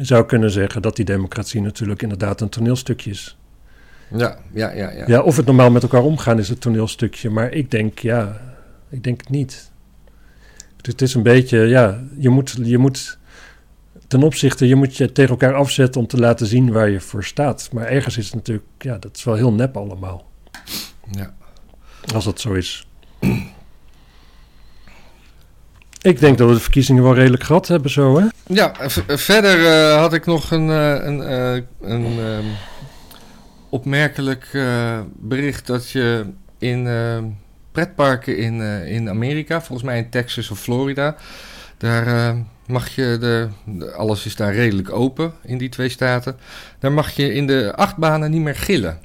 zou 0.00 0.24
kunnen 0.26 0.50
zeggen 0.50 0.82
dat 0.82 0.96
die 0.96 1.04
democratie 1.04 1.60
natuurlijk 1.60 2.02
inderdaad 2.02 2.40
een 2.40 2.48
toneelstukje 2.48 3.10
is. 3.10 3.36
Ja, 4.16 4.36
ja, 4.52 4.72
ja, 4.72 4.90
ja. 4.90 5.04
Ja, 5.06 5.20
of 5.20 5.36
het 5.36 5.46
normaal 5.46 5.70
met 5.70 5.82
elkaar 5.82 6.02
omgaan 6.02 6.38
is 6.38 6.48
het 6.48 6.60
toneelstukje, 6.60 7.30
maar 7.30 7.52
ik 7.52 7.70
denk 7.70 7.98
ja, 7.98 8.40
ik 8.90 9.04
denk 9.04 9.20
het 9.20 9.28
niet. 9.30 9.70
Het 10.86 11.02
is 11.02 11.14
een 11.14 11.22
beetje, 11.22 11.58
ja, 11.58 12.02
je 12.18 12.28
moet, 12.28 12.56
je 12.62 12.78
moet 12.78 13.18
ten 14.08 14.22
opzichte, 14.22 14.68
je 14.68 14.74
moet 14.74 14.96
je 14.96 15.12
tegen 15.12 15.30
elkaar 15.30 15.54
afzetten 15.54 16.00
om 16.00 16.06
te 16.06 16.18
laten 16.18 16.46
zien 16.46 16.72
waar 16.72 16.90
je 16.90 17.00
voor 17.00 17.24
staat. 17.24 17.68
Maar 17.72 17.86
ergens 17.86 18.16
is 18.16 18.24
het 18.26 18.34
natuurlijk, 18.34 18.66
ja, 18.78 18.98
dat 18.98 19.16
is 19.16 19.24
wel 19.24 19.34
heel 19.34 19.52
nep 19.52 19.76
allemaal, 19.76 20.30
ja. 21.10 21.34
als 22.14 22.24
dat 22.24 22.40
zo 22.40 22.52
is. 22.52 22.86
Ik 26.00 26.20
denk 26.20 26.38
dat 26.38 26.48
we 26.48 26.54
de 26.54 26.60
verkiezingen 26.60 27.02
wel 27.02 27.14
redelijk 27.14 27.42
gehad 27.42 27.68
hebben 27.68 27.90
zo, 27.90 28.18
hè? 28.18 28.26
Ja, 28.46 28.74
verder 29.06 29.66
eh, 29.66 29.98
had 29.98 30.12
ik 30.12 30.26
nog 30.26 30.50
een, 30.50 30.70
eh, 30.70 31.04
een, 31.04 31.22
eh, 31.22 31.62
een 31.80 32.04
ehm, 32.18 32.44
opmerkelijk 33.68 34.50
bericht 35.20 35.66
dat 35.66 35.90
je 35.90 36.26
in 36.58 36.86
eh, 36.86 37.18
pretparken 37.76 38.36
in, 38.36 38.60
eh, 38.60 38.90
in 38.90 39.08
Amerika, 39.08 39.60
volgens 39.60 39.88
mij 39.88 39.98
in 39.98 40.10
Texas 40.10 40.50
of 40.50 40.60
Florida, 40.60 41.16
daar 41.76 42.06
eh, 42.06 42.36
mag 42.66 42.88
je, 42.88 43.16
de, 43.20 43.48
alles 43.92 44.26
is 44.26 44.36
daar 44.36 44.54
redelijk 44.54 44.90
open 44.90 45.32
in 45.42 45.58
die 45.58 45.68
twee 45.68 45.88
staten, 45.88 46.36
daar 46.78 46.92
mag 46.92 47.10
je 47.10 47.34
in 47.34 47.46
de 47.46 47.72
achtbanen 47.74 48.30
niet 48.30 48.40
meer 48.40 48.56
gillen. 48.56 48.98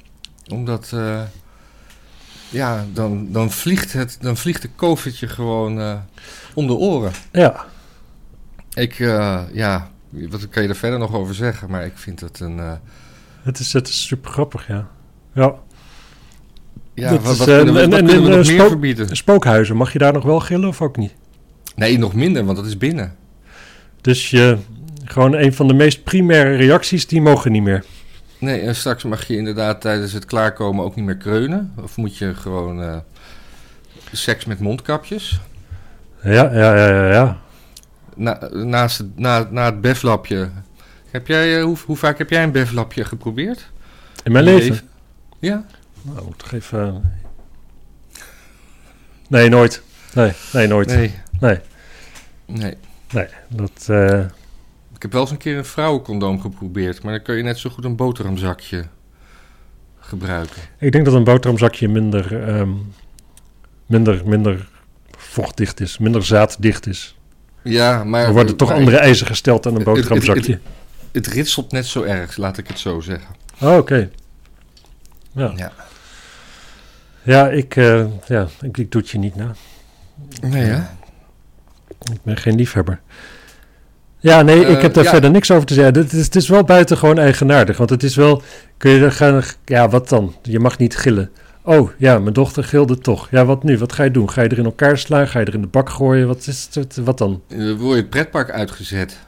Omdat, 0.52 0.90
eh, 0.94 1.22
ja, 2.48 2.86
dan, 2.92 3.32
dan, 3.32 3.50
vliegt 3.50 3.92
het, 3.92 4.16
dan 4.20 4.36
vliegt 4.36 4.62
de 4.62 4.74
COVID 4.76 5.18
je 5.18 5.28
gewoon 5.28 6.02
om 6.54 6.66
de 6.66 6.74
oren. 6.74 7.12
Ja, 7.32 7.64
Ik, 8.74 8.94
ja, 9.52 9.90
wat 10.10 10.48
kan 10.48 10.62
je 10.62 10.68
er 10.68 10.76
verder 10.76 10.98
nog 10.98 11.14
over 11.14 11.34
zeggen? 11.34 11.70
Maar 11.70 11.84
ik 11.84 11.96
vind 11.96 12.20
het 12.20 12.40
een. 12.40 12.78
het 13.42 13.58
is, 13.58 13.72
het 13.72 13.88
is 13.88 14.06
super 14.06 14.30
grappig, 14.30 14.66
ja. 14.66 14.88
Ja, 15.34 15.54
ja, 16.94 17.10
Dat 17.10 17.22
wat, 17.22 17.48
eh, 17.48 17.56
kunnen 17.56 17.74
we, 17.74 17.80
en- 17.80 17.90
wat 17.90 17.98
en- 17.98 18.06
kunnen 18.06 18.22
we 18.24 18.30
en, 18.30 18.36
nog 18.38 18.46
eh, 18.48 18.56
meer 18.56 18.66
verbieden? 18.68 19.16
spookhuizen, 19.16 19.76
mag 19.76 19.92
je 19.92 19.98
daar 19.98 20.12
nog 20.12 20.24
wel 20.24 20.40
gillen 20.40 20.68
of 20.68 20.80
ook 20.82 20.96
niet? 20.96 21.14
Nee, 21.76 21.98
nog 21.98 22.14
minder, 22.14 22.44
want 22.44 22.56
dat 22.56 22.66
is 22.66 22.78
binnen. 22.78 23.14
Dus 24.00 24.30
je, 24.30 24.58
gewoon 25.04 25.34
een 25.34 25.52
van 25.54 25.68
de 25.68 25.74
meest 25.74 26.04
primaire 26.04 26.56
reacties, 26.56 27.06
die 27.06 27.20
mogen 27.20 27.52
niet 27.52 27.62
meer. 27.62 27.84
Nee, 28.38 28.60
en 28.60 28.74
straks 28.76 29.04
mag 29.04 29.26
je 29.26 29.36
inderdaad 29.36 29.80
tijdens 29.80 30.12
het 30.12 30.24
klaarkomen 30.24 30.84
ook 30.84 30.96
niet 30.96 31.04
meer 31.04 31.16
kreunen. 31.16 31.72
Of 31.82 31.96
moet 31.96 32.16
je 32.16 32.34
gewoon 32.34 32.82
eh, 32.82 32.96
seks 34.12 34.44
met 34.44 34.58
mondkapjes. 34.60 35.40
Ja, 36.22 36.32
ja, 36.32 36.76
ja, 36.76 36.86
ja. 36.88 37.12
ja. 37.12 37.40
Na, 38.16 38.48
naast 38.52 38.98
het, 38.98 39.18
na, 39.18 39.48
na 39.50 39.64
het 39.64 39.80
beflapje. 39.80 40.48
Heb 41.10 41.26
jij, 41.26 41.60
hoe, 41.60 41.76
hoe 41.86 41.96
vaak 41.96 42.18
heb 42.18 42.30
jij 42.30 42.42
een 42.42 42.52
beflapje 42.52 43.04
geprobeerd? 43.04 43.70
In 44.24 44.32
mijn 44.32 44.44
je 44.44 44.50
leven. 44.54 44.80
Ja? 45.40 45.64
Nou, 46.02 46.24
moet 46.24 46.38
toch 46.38 46.52
even... 46.52 47.12
Nee, 49.28 49.48
nooit. 49.48 49.82
Nee, 50.14 50.32
nee, 50.52 50.66
nooit. 50.66 50.86
Nee, 50.88 51.14
Nee. 51.40 51.58
nee. 52.46 52.76
Nee. 53.12 53.26
dat... 53.48 53.86
eh, 53.88 54.18
Ik 54.94 55.02
heb 55.02 55.12
wel 55.12 55.20
eens 55.20 55.30
een 55.30 55.36
keer 55.36 55.56
een 55.56 55.64
vrouwencondoom 55.64 56.40
geprobeerd. 56.40 57.02
Maar 57.02 57.12
dan 57.12 57.22
kun 57.22 57.36
je 57.36 57.42
net 57.42 57.58
zo 57.58 57.70
goed 57.70 57.84
een 57.84 57.96
boterhamzakje 57.96 58.84
gebruiken. 60.00 60.62
ik 60.78 60.92
denk 60.92 61.04
dat 61.04 61.14
een 61.14 61.24
boterhamzakje 61.24 61.88
minder, 61.88 62.48
ehm, 62.48 62.70
minder, 63.86 64.22
minder 64.26 64.68
vochtdicht 65.18 65.80
is, 65.80 65.98
minder 65.98 66.24
zaaddicht 66.24 66.86
is. 66.86 67.16
Ja, 67.62 68.04
maar... 68.04 68.24
Er 68.24 68.32
worden 68.32 68.56
toch 68.56 68.68
maar 68.68 68.76
andere 68.78 68.96
eisen 68.96 69.26
gesteld 69.26 69.66
aan 69.66 69.72
een 69.72 69.78
Het- 69.78 69.86
het- 69.86 69.96
boterhamzakje. 69.96 70.58
Het 71.12 71.26
ritselt 71.26 71.72
net 71.72 71.86
zo 71.86 72.02
erg, 72.02 72.36
laat 72.36 72.58
ik 72.58 72.68
het 72.68 72.78
zo 72.78 73.00
zeggen. 73.00 73.34
Oh, 73.60 73.76
oké. 73.76 74.10
Ja. 75.32 75.52
Ja. 75.56 75.72
Ja, 77.22 77.48
ik, 77.48 77.76
eh, 77.76 78.04
ja 78.26 78.46
ik, 78.60 78.78
ik 78.78 78.92
doe 78.92 79.00
het 79.00 79.10
je 79.10 79.18
niet 79.18 79.34
na. 79.36 79.54
Nee, 80.40 80.62
hè? 80.64 80.76
Ik 82.12 82.18
ben 82.22 82.36
geen 82.36 82.54
liefhebber. 82.54 83.00
Ja, 84.18 84.42
nee, 84.42 84.60
ik 84.60 84.76
Eh, 84.76 84.82
heb 84.82 84.94
daar 84.94 85.04
ja. 85.04 85.10
verder 85.10 85.30
niks 85.30 85.50
over 85.50 85.66
te 85.66 85.74
zeggen. 85.74 85.94
Het 85.94 86.12
is, 86.12 86.24
het 86.24 86.36
is 86.36 86.48
wel 86.48 86.64
buitengewoon 86.64 87.18
eigenaardig. 87.18 87.76
Want 87.76 87.90
het 87.90 88.02
is 88.02 88.16
wel... 88.16 88.42
Kun 88.76 88.90
je 88.90 89.04
er 89.04 89.12
gaan... 89.12 89.42
Ja, 89.64 89.88
wat 89.88 90.08
dan? 90.08 90.34
Je 90.42 90.58
mag 90.58 90.78
niet 90.78 90.96
gillen. 90.96 91.30
Oh, 91.64 91.90
ja, 91.98 92.18
mijn 92.18 92.34
dochter 92.34 92.64
gilde 92.64 92.98
toch. 92.98 93.28
Ja, 93.30 93.44
wat 93.44 93.62
nu? 93.62 93.78
Wat 93.78 93.92
ga 93.92 94.02
je 94.02 94.10
doen? 94.10 94.30
Ga 94.30 94.42
je 94.42 94.48
er 94.48 94.58
in 94.58 94.64
elkaar 94.64 94.98
slaan? 94.98 95.28
Ga 95.28 95.38
je 95.38 95.44
er 95.44 95.54
in 95.54 95.60
de 95.60 95.66
bak 95.66 95.90
gooien? 95.90 96.26
Wat, 96.26 96.46
is 96.46 96.68
het, 96.72 96.96
wat 96.96 97.18
dan? 97.18 97.42
Dan 97.48 97.76
word 97.76 97.94
je 97.94 98.00
het 98.00 98.10
pretpark 98.10 98.50
uitgezet. 98.50 99.18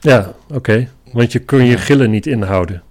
Ja, 0.00 0.32
oké. 0.48 0.88
Want 1.12 1.32
je 1.32 1.38
kun 1.38 1.64
je 1.64 1.78
gillen 1.78 2.10
niet 2.10 2.26
inhouden. 2.26 2.82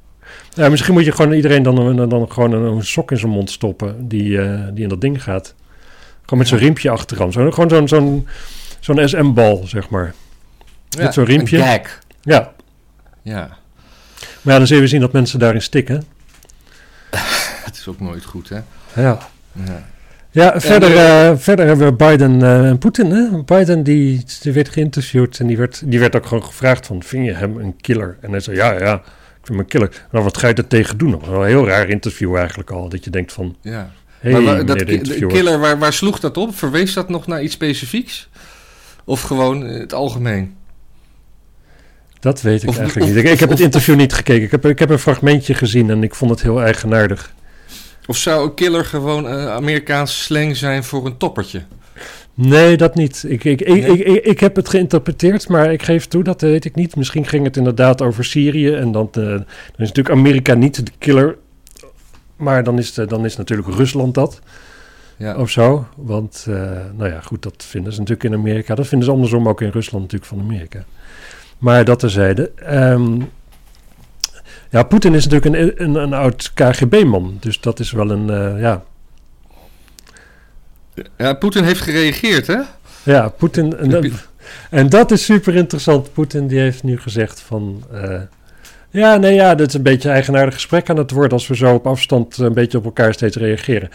Ja, 0.56 0.70
misschien 0.70 0.94
moet 0.94 1.06
je 1.06 1.12
gewoon 1.12 1.32
iedereen 1.32 1.64
dan, 1.64 1.78
een- 1.78 2.10
dan 2.10 2.32
gewoon 2.32 2.52
een, 2.52 2.64
een 2.64 2.84
sok 2.86 3.12
in 3.12 3.18
zijn 3.18 3.32
mond 3.32 3.52
stoppen... 3.52 4.08
die, 4.08 4.42
eh, 4.42 4.60
die 4.74 4.84
in 4.84 4.90
dat 4.90 5.02
ding 5.02 5.24
gaat. 5.24 5.54
Gewoon 6.22 6.40
met 6.40 6.48
zo'n 6.48 6.58
riempje 6.58 6.90
achteraan. 6.90 7.32
Zo, 7.32 7.52
gewoon 7.52 7.70
zo'n 7.70 7.88
zo'n 7.88 8.28
zo'n 8.80 9.08
SM-bal, 9.08 9.64
zeg 9.66 9.90
maar. 9.90 10.14
Ja, 10.90 11.04
Met 11.04 11.14
zo'n 11.14 11.26
riempje. 11.26 11.58
Een 11.58 11.64
gag. 11.64 12.00
Ja, 12.22 12.52
Ja, 13.22 13.58
Maar 14.42 14.54
ja, 14.54 14.58
dan 14.58 14.68
zul 14.68 14.80
je 14.82 14.88
zien 14.88 15.00
dat 15.02 15.12
mensen 15.12 15.40
daarin 15.40 15.62
stikken. 15.62 16.04
het 17.66 17.76
is 17.76 17.88
ook 17.88 18.00
nooit 18.00 18.24
goed, 18.26 18.50
hè? 18.50 18.60
Ja, 19.02 19.18
Ja. 19.52 19.84
ja 20.32 20.60
verder, 20.60 20.96
eh, 20.98 21.32
verder 21.38 21.66
hebben 21.66 21.88
we 21.88 21.94
Biden 21.94 22.42
eh, 22.42 22.68
en 22.70 22.78
Poetin. 22.78 23.12
Hè? 23.12 23.44
Biden 23.44 23.84
die, 23.84 24.24
die 24.42 24.52
werd 24.54 24.70
geïnterviewd 24.70 25.40
en 25.40 25.48
die 25.48 25.58
werd, 25.58 25.82
die 25.86 26.00
werd 26.00 26.16
ook 26.16 26.26
gewoon 26.26 26.44
gevraagd 26.46 26.86
van... 26.86 27.04
vind 27.04 27.26
je 27.26 27.34
hem 27.34 27.58
een 27.60 27.76
killer? 27.82 28.18
En 28.22 28.32
hij 28.32 28.40
zei, 28.40 28.56
ja, 28.56 28.72
ja, 28.72 29.02
vind 29.44 29.68
killer. 29.68 30.06
Nou, 30.12 30.24
wat 30.24 30.38
ga 30.38 30.48
je 30.48 30.54
er 30.54 30.68
tegen 30.68 30.98
doen? 30.98 31.12
Dat 31.12 31.28
een 31.28 31.46
heel 31.46 31.68
raar 31.68 31.90
interview 31.90 32.36
eigenlijk 32.36 32.72
al. 32.72 32.90
Dat 32.90 33.04
je 33.04 33.10
denkt 33.10 33.34
van, 33.34 33.56
ja. 33.62 33.92
hé, 34.20 34.32
maar 34.32 34.42
hey, 34.42 34.54
waar, 34.56 34.66
dat 34.66 34.80
de 34.80 35.26
killer, 35.28 35.60
waar, 35.60 35.80
waar 35.80 35.94
sloeg 35.94 36.20
dat 36.20 36.38
op? 36.38 36.56
Verwees 36.56 36.94
dat 36.94 37.10
nog 37.10 37.28
naar 37.28 37.44
iets 37.44 37.54
specifieks? 37.54 38.30
Of 39.04 39.22
gewoon 39.22 39.62
het 39.62 39.94
algemeen? 39.94 40.56
Dat 42.20 42.42
weet 42.42 42.64
ik 42.64 42.70
Of- 42.70 42.78
eigenlijk 42.78 43.08
of- 43.08 43.16
niet. 43.16 43.26
Ik, 43.26 43.32
ik 43.32 43.40
heb 43.40 43.50
of- 43.50 43.56
het 43.56 43.64
interview 43.64 43.96
niet 43.96 44.14
gekeken. 44.14 44.44
Ik 44.44 44.52
heb, 44.52 44.66
ik 44.66 44.80
heb 44.80 44.90
een 44.90 45.00
fragmentje 45.00 45.54
gezien 45.54 45.90
en 45.90 46.04
ik 46.04 46.16
vond 46.16 46.32
het 46.32 46.42
heel 46.42 46.62
eigenaardig. 46.62 47.34
Of 48.06 48.18
zou 48.18 48.44
een 48.44 48.54
killer 48.54 48.86
gewoon 48.86 49.26
een 49.26 49.48
Amerikaanse 49.48 50.16
slang 50.22 50.58
zijn 50.58 50.84
voor 50.84 51.06
een 51.06 51.18
toppertje? 51.18 51.64
Nee, 52.34 52.78
dat 52.78 52.96
niet. 52.96 53.24
Ik, 53.28 53.44
ik, 53.44 53.62
ik, 53.62 53.68
Nee? 53.68 53.82
ik, 53.82 54.08
ik, 54.08 54.26
ik 54.26 54.40
heb 54.40 54.56
het 54.56 54.70
geïnterpreteerd, 54.70 55.48
maar 55.50 55.72
ik 55.74 55.84
geef 55.84 56.08
toe, 56.08 56.24
dat 56.24 56.42
weet 56.42 56.66
ik 56.66 56.76
niet. 56.76 56.96
Misschien 56.96 57.26
ging 57.26 57.46
het 57.46 57.58
inderdaad 57.58 58.02
over 58.02 58.26
Syrië 58.26 58.74
en 58.74 58.92
dan, 58.92 59.08
eh, 59.12 59.24
dan 59.24 59.44
is 59.78 59.88
natuurlijk 59.88 60.16
Amerika 60.16 60.54
niet 60.54 60.86
de 60.86 60.92
killer. 60.98 61.38
Maar 62.36 62.64
dan 62.64 62.78
is, 62.78 62.94
de, 62.94 63.06
dan 63.06 63.26
is 63.26 63.38
natuurlijk 63.38 63.70
Rusland 63.70 64.14
dat, 64.14 64.42
Ja. 65.18 65.36
of 65.36 65.50
zo. 65.50 65.88
Want, 65.98 66.46
eh, 66.50 66.56
nou 66.98 67.10
ja, 67.10 67.20
goed, 67.22 67.42
dat 67.44 67.66
vinden 67.68 67.94
ze 67.94 68.00
natuurlijk 68.00 68.30
in 68.34 68.40
Amerika. 68.40 68.76
Dat 68.76 68.88
vinden 68.88 69.08
ze 69.08 69.14
andersom 69.14 69.48
ook 69.48 69.62
in 69.62 69.70
Rusland 69.70 70.04
natuurlijk 70.04 70.32
van 70.32 70.40
Amerika. 70.40 70.84
Maar 71.58 71.86
dat 71.86 72.00
terzijde. 72.00 72.52
Ehm 72.56 73.22
ja, 74.70 74.84
Poetin 74.84 75.14
is 75.14 75.28
natuurlijk 75.28 75.56
een, 75.56 75.84
een, 75.84 75.96
een 75.96 76.14
oud 76.14 76.52
KGB-man. 76.54 77.38
Dus 77.40 77.60
dat 77.62 77.80
is 77.80 77.92
wel 77.92 78.12
een, 78.12 78.30
eh, 78.30 78.62
ja... 78.62 78.84
ja, 81.18 81.34
Poetin 81.34 81.64
heeft 81.64 81.82
gereageerd, 81.82 82.48
hè? 82.48 82.60
Ja, 83.04 83.30
Poetin. 83.30 83.78
En, 83.78 84.14
en 84.70 84.90
dat 84.90 85.12
is 85.12 85.26
super 85.26 85.56
interessant. 85.56 86.14
Poetin 86.14 86.48
die 86.48 86.60
heeft 86.60 86.84
nu 86.84 87.00
gezegd 87.00 87.40
van. 87.40 87.84
eh, 87.94 88.22
Ja, 88.90 89.16
nee, 89.18 89.34
ja, 89.34 89.56
dat 89.56 89.68
is 89.68 89.74
een 89.74 89.82
beetje 89.84 90.08
een 90.08 90.14
eigenaardig 90.14 90.54
gesprek 90.54 90.90
aan 90.90 90.98
het 90.98 91.12
worden 91.12 91.32
als 91.32 91.48
we 91.48 91.56
zo 91.56 91.74
op 91.74 91.88
afstand 91.88 92.38
een 92.38 92.54
beetje 92.54 92.78
op 92.78 92.86
elkaar 92.86 93.14
steeds 93.14 93.38
reageren. 93.38 93.90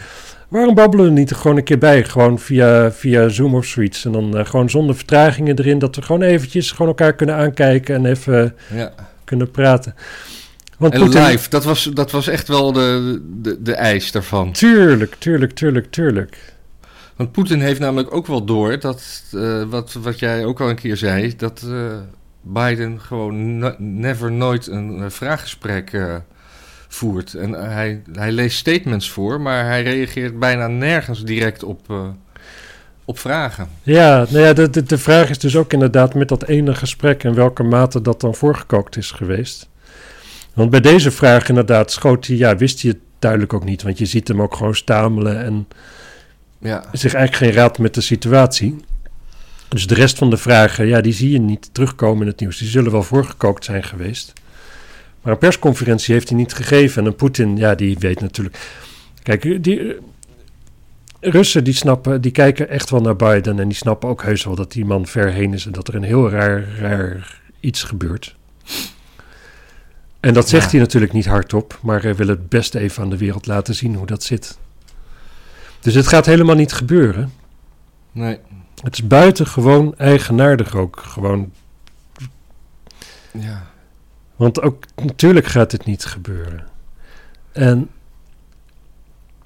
Waarom 0.47 0.75
babbelen 0.75 1.05
we 1.05 1.11
niet 1.11 1.29
er 1.29 1.35
gewoon 1.35 1.57
een 1.57 1.63
keer 1.63 1.77
bij? 1.77 2.03
Gewoon 2.03 2.39
via, 2.39 2.91
via 2.91 3.27
Zoom 3.29 3.55
of 3.55 3.65
zoiets. 3.65 4.05
En 4.05 4.11
dan 4.11 4.37
uh, 4.37 4.45
gewoon 4.45 4.69
zonder 4.69 4.95
vertragingen 4.95 5.59
erin. 5.59 5.79
Dat 5.79 5.95
we 5.95 6.01
gewoon 6.01 6.21
eventjes 6.21 6.71
gewoon 6.71 6.87
elkaar 6.87 7.13
kunnen 7.13 7.35
aankijken 7.35 7.95
en 7.95 8.05
even 8.05 8.55
ja. 8.73 8.91
kunnen 9.23 9.51
praten. 9.51 9.95
Want 10.77 10.93
en 10.93 10.99
Putin... 11.03 11.23
live, 11.25 11.49
dat 11.49 11.63
was, 11.63 11.83
dat 11.93 12.11
was 12.11 12.27
echt 12.27 12.47
wel 12.47 12.71
de, 12.71 13.21
de, 13.41 13.61
de 13.61 13.73
eis 13.73 14.11
daarvan. 14.11 14.51
Tuurlijk, 14.51 15.15
tuurlijk, 15.19 15.51
tuurlijk, 15.51 15.91
tuurlijk. 15.91 16.37
Want 17.19 17.31
Poetin 17.31 17.61
heeft 17.61 17.79
namelijk 17.79 18.13
ook 18.13 18.27
wel 18.27 18.45
door 18.45 18.79
dat, 18.79 19.23
uh, 19.31 19.63
wat, 19.63 19.93
wat 19.93 20.19
jij 20.19 20.45
ook 20.45 20.61
al 20.61 20.69
een 20.69 20.75
keer 20.75 20.97
zei, 20.97 21.35
dat 21.35 21.63
uh, 21.65 21.97
Biden 22.41 22.99
gewoon 22.99 23.57
never 23.77 24.31
nooit 24.31 24.67
een 24.67 25.11
vraaggesprek 25.11 25.91
uh, 25.93 26.15
voert. 26.87 27.33
En 27.33 27.51
hij, 27.51 28.01
hij 28.11 28.31
leest 28.31 28.57
statements 28.57 29.09
voor, 29.09 29.41
maar 29.41 29.65
hij 29.65 29.83
reageert 29.83 30.39
bijna 30.39 30.67
nergens 30.67 31.23
direct 31.23 31.63
op, 31.63 31.93
op 33.05 33.19
vragen. 33.19 33.69
Ja, 33.83 34.25
nou 34.29 34.45
ja 34.45 34.53
de, 34.53 34.69
de, 34.69 34.83
de 34.83 34.97
vraag 34.97 35.29
is 35.29 35.39
dus 35.39 35.55
ook 35.55 35.73
inderdaad 35.73 36.13
met 36.13 36.27
dat 36.27 36.47
ene 36.47 36.75
gesprek 36.75 37.23
in 37.23 37.33
welke 37.33 37.63
mate 37.63 38.01
dat 38.01 38.21
dan 38.21 38.35
voorgekookt 38.35 38.97
is 38.97 39.11
geweest. 39.11 39.69
Want 40.53 40.69
bij 40.69 40.81
deze 40.81 41.11
vraag 41.11 41.49
inderdaad 41.49 41.91
schoot 41.91 42.27
hij, 42.27 42.35
ja, 42.35 42.55
wist 42.55 42.81
hij 42.81 42.91
het 42.91 42.99
duidelijk 43.19 43.53
ook 43.53 43.65
niet. 43.65 43.83
Want 43.83 43.97
je 43.97 44.05
ziet 44.05 44.27
hem 44.27 44.41
ook 44.41 44.55
gewoon 44.55 44.75
stamelen 44.75 45.43
en 45.43 45.67
ja. 46.59 46.83
zich 46.91 47.13
eigenlijk 47.13 47.45
geen 47.45 47.61
raad 47.61 47.77
met 47.77 47.93
de 47.93 48.01
situatie. 48.01 48.75
Dus 49.67 49.87
de 49.87 49.95
rest 49.95 50.17
van 50.17 50.29
de 50.29 50.37
vragen, 50.37 50.87
ja, 50.87 51.01
die 51.01 51.13
zie 51.13 51.31
je 51.31 51.39
niet 51.39 51.69
terugkomen 51.71 52.21
in 52.21 52.27
het 52.27 52.39
nieuws. 52.39 52.57
Die 52.57 52.67
zullen 52.67 52.91
wel 52.91 53.03
voorgekookt 53.03 53.65
zijn 53.65 53.83
geweest. 53.83 54.33
Maar 55.21 55.33
een 55.33 55.39
persconferentie 55.39 56.13
heeft 56.13 56.29
hij 56.29 56.37
niet 56.37 56.53
gegeven. 56.53 57.01
En 57.01 57.07
een 57.07 57.15
Poetin, 57.15 57.57
ja, 57.57 57.75
die 57.75 57.97
weet 57.99 58.21
natuurlijk. 58.21 58.57
Kijk, 59.23 59.63
die 59.63 59.79
eh, 59.79 60.01
Russen 61.21 61.63
die 61.63 61.73
snappen, 61.73 62.21
die 62.21 62.31
kijken 62.31 62.69
echt 62.69 62.89
wel 62.89 63.01
naar 63.01 63.15
Biden. 63.15 63.59
En 63.59 63.67
die 63.67 63.77
snappen 63.77 64.09
ook 64.09 64.23
heus 64.23 64.43
wel 64.43 64.55
dat 64.55 64.71
die 64.71 64.85
man 64.85 65.07
ver 65.07 65.31
heen 65.31 65.53
is. 65.53 65.65
En 65.65 65.71
dat 65.71 65.87
er 65.87 65.95
een 65.95 66.03
heel 66.03 66.29
raar, 66.29 66.67
raar 66.79 67.41
iets 67.59 67.83
gebeurt. 67.83 68.35
En 70.19 70.33
dat 70.33 70.49
zegt 70.49 70.71
hij 70.71 70.79
natuurlijk 70.79 71.13
niet 71.13 71.25
hardop, 71.25 71.79
maar 71.81 72.01
hij 72.01 72.15
wil 72.15 72.27
het 72.27 72.49
best 72.49 72.75
even 72.75 73.03
aan 73.03 73.09
de 73.09 73.17
wereld 73.17 73.45
laten 73.45 73.75
zien 73.75 73.95
hoe 73.95 74.05
dat 74.05 74.23
zit. 74.23 74.57
Dus 75.79 75.93
het 75.93 76.07
gaat 76.07 76.25
helemaal 76.25 76.55
niet 76.55 76.73
gebeuren. 76.73 77.33
Nee. 78.11 78.39
Het 78.83 78.93
is 78.93 79.07
buitengewoon 79.07 79.97
eigenaardig 79.97 80.75
ook. 80.75 80.99
Gewoon. 80.99 81.51
Ja. 83.31 83.67
Want 84.35 84.61
ook 84.61 84.83
natuurlijk 84.95 85.45
gaat 85.45 85.71
het 85.71 85.85
niet 85.85 86.05
gebeuren. 86.05 86.67
En. 87.51 87.89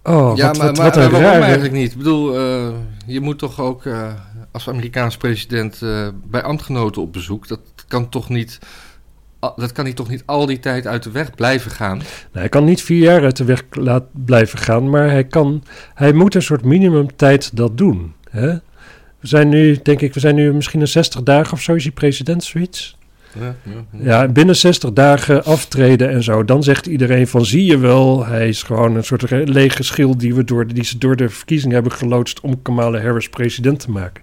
Oh, 0.03 0.35
ja, 0.35 0.47
wat, 0.47 0.57
maar, 0.57 0.67
wat, 0.67 0.77
maar, 0.77 0.85
wat 0.85 0.95
een 0.95 1.01
maar 1.01 1.11
waarom 1.11 1.29
rare... 1.31 1.43
eigenlijk 1.43 1.73
niet? 1.73 1.91
Ik 1.91 1.97
bedoel, 1.97 2.39
uh, 2.39 2.73
je 3.05 3.21
moet 3.21 3.39
toch 3.39 3.59
ook 3.59 3.85
uh, 3.85 4.13
als 4.51 4.69
Amerikaans 4.69 5.17
president 5.17 5.81
uh, 5.81 6.07
bij 6.25 6.43
ambtgenoten 6.43 7.01
op 7.01 7.13
bezoek. 7.13 7.47
Dat 7.47 7.59
kan 7.87 8.09
toch 8.09 8.29
niet 8.29 8.59
dat 9.55 9.71
kan 9.71 9.85
hij 9.85 9.93
toch 9.93 10.09
niet 10.09 10.23
al 10.25 10.45
die 10.45 10.59
tijd 10.59 10.87
uit 10.87 11.03
de 11.03 11.11
weg 11.11 11.35
blijven 11.35 11.71
gaan? 11.71 11.97
Nee, 11.97 12.05
hij 12.31 12.49
kan 12.49 12.63
niet 12.63 12.81
vier 12.81 13.03
jaar 13.03 13.23
uit 13.23 13.37
de 13.37 13.43
weg 13.43 13.63
laat 13.69 14.03
blijven 14.25 14.59
gaan, 14.59 14.89
maar 14.89 15.09
hij, 15.09 15.23
kan, 15.23 15.63
hij 15.93 16.13
moet 16.13 16.35
een 16.35 16.41
soort 16.41 16.65
minimumtijd 16.65 17.57
dat 17.57 17.77
doen. 17.77 18.13
Hè? 18.29 18.51
We 19.19 19.27
zijn 19.27 19.49
nu, 19.49 19.79
denk 19.83 20.01
ik, 20.01 20.13
we 20.13 20.19
zijn 20.19 20.35
nu 20.35 20.53
misschien 20.53 20.81
een 20.81 20.87
60 20.87 21.23
dagen 21.23 21.53
of 21.53 21.61
zo, 21.61 21.73
is 21.73 21.83
hij 21.83 21.91
president, 21.91 22.43
zoiets. 22.43 22.97
Ja, 23.39 23.55
ja, 23.63 23.83
ja. 24.03 24.27
binnen 24.27 24.55
60 24.55 24.93
dagen 24.93 25.43
aftreden 25.43 26.09
en 26.09 26.23
zo. 26.23 26.45
Dan 26.45 26.63
zegt 26.63 26.85
iedereen 26.85 27.27
van, 27.27 27.45
zie 27.45 27.65
je 27.65 27.77
wel, 27.77 28.25
hij 28.25 28.47
is 28.47 28.63
gewoon 28.63 28.95
een 28.95 29.03
soort 29.03 29.31
lege 29.49 29.83
schil 29.83 30.17
die, 30.17 30.35
we 30.35 30.43
door, 30.43 30.67
die 30.67 30.83
ze 30.83 30.97
door 30.97 31.15
de 31.15 31.29
verkiezingen 31.29 31.73
hebben 31.73 31.91
geloodst 31.91 32.39
om 32.39 32.61
Kamala 32.61 33.01
Harris 33.01 33.29
president 33.29 33.79
te 33.79 33.91
maken. 33.91 34.22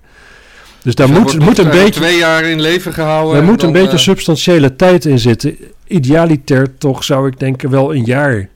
Dus 0.82 0.94
daar 0.94 1.08
moet, 1.08 1.38
moet 1.38 1.58
een 1.58 1.70
beetje. 1.70 2.00
Twee 2.00 2.18
jaar 2.18 2.44
in 2.44 2.60
leven 2.60 2.92
gehouden. 2.92 3.34
Daar 3.34 3.44
moet 3.44 3.62
een 3.62 3.72
beetje 3.72 3.92
uh... 3.92 3.98
substantiële 3.98 4.76
tijd 4.76 5.04
in 5.04 5.18
zitten. 5.18 5.56
Idealiter 5.86 6.78
toch 6.78 7.04
zou 7.04 7.28
ik 7.28 7.38
denken 7.38 7.70
wel 7.70 7.94
een 7.94 8.04
jaar. 8.04 8.48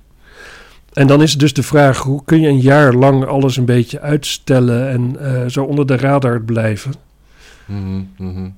En 0.92 1.06
dan 1.06 1.22
is 1.22 1.34
dus 1.34 1.52
de 1.52 1.62
vraag: 1.62 1.98
hoe 1.98 2.24
kun 2.24 2.40
je 2.40 2.48
een 2.48 2.60
jaar 2.60 2.92
lang 2.92 3.24
alles 3.24 3.56
een 3.56 3.64
beetje 3.64 4.00
uitstellen 4.00 4.88
en 4.90 5.16
uh, 5.20 5.48
zo 5.48 5.64
onder 5.64 5.86
de 5.86 5.96
radar 5.96 6.40
blijven? 6.40 6.94
Mm 7.66 8.08
-hmm. 8.16 8.54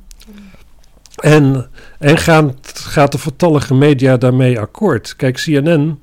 En, 1.16 1.66
en 1.98 2.18
gaan, 2.18 2.55
gaat 2.72 3.12
de 3.12 3.18
vertallige 3.18 3.74
media 3.74 4.16
daarmee 4.16 4.61
akkoord? 4.61 5.16
Kijk, 5.16 5.37
CNN, 5.37 5.98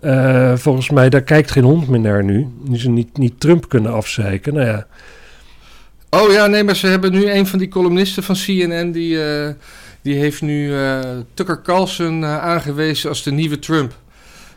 uh, 0.00 0.56
volgens 0.56 0.90
mij, 0.90 1.08
daar 1.08 1.22
kijkt 1.22 1.50
geen 1.50 1.64
hond 1.64 1.88
meer 1.88 2.00
naar 2.00 2.24
nu. 2.24 2.46
Die 2.64 2.78
ze 2.78 2.88
niet, 2.88 3.18
niet 3.18 3.40
Trump 3.40 3.68
kunnen 3.68 3.92
afzeiken. 3.92 4.54
Nou 4.54 4.66
ja, 4.66 4.86
Oh 6.10 6.32
ja, 6.32 6.46
nee, 6.46 6.64
maar 6.64 6.76
ze 6.76 6.86
hebben 6.86 7.12
nu 7.12 7.30
een 7.30 7.46
van 7.46 7.58
die 7.58 7.68
columnisten 7.68 8.22
van 8.22 8.34
CNN... 8.34 8.92
die, 8.92 9.14
uh, 9.14 9.48
die 10.02 10.14
heeft 10.14 10.42
nu 10.42 10.68
uh, 10.68 11.00
Tucker 11.34 11.62
Carlson 11.62 12.22
uh, 12.22 12.38
aangewezen 12.38 13.08
als 13.08 13.22
de 13.22 13.32
nieuwe 13.32 13.58
Trump. 13.58 13.94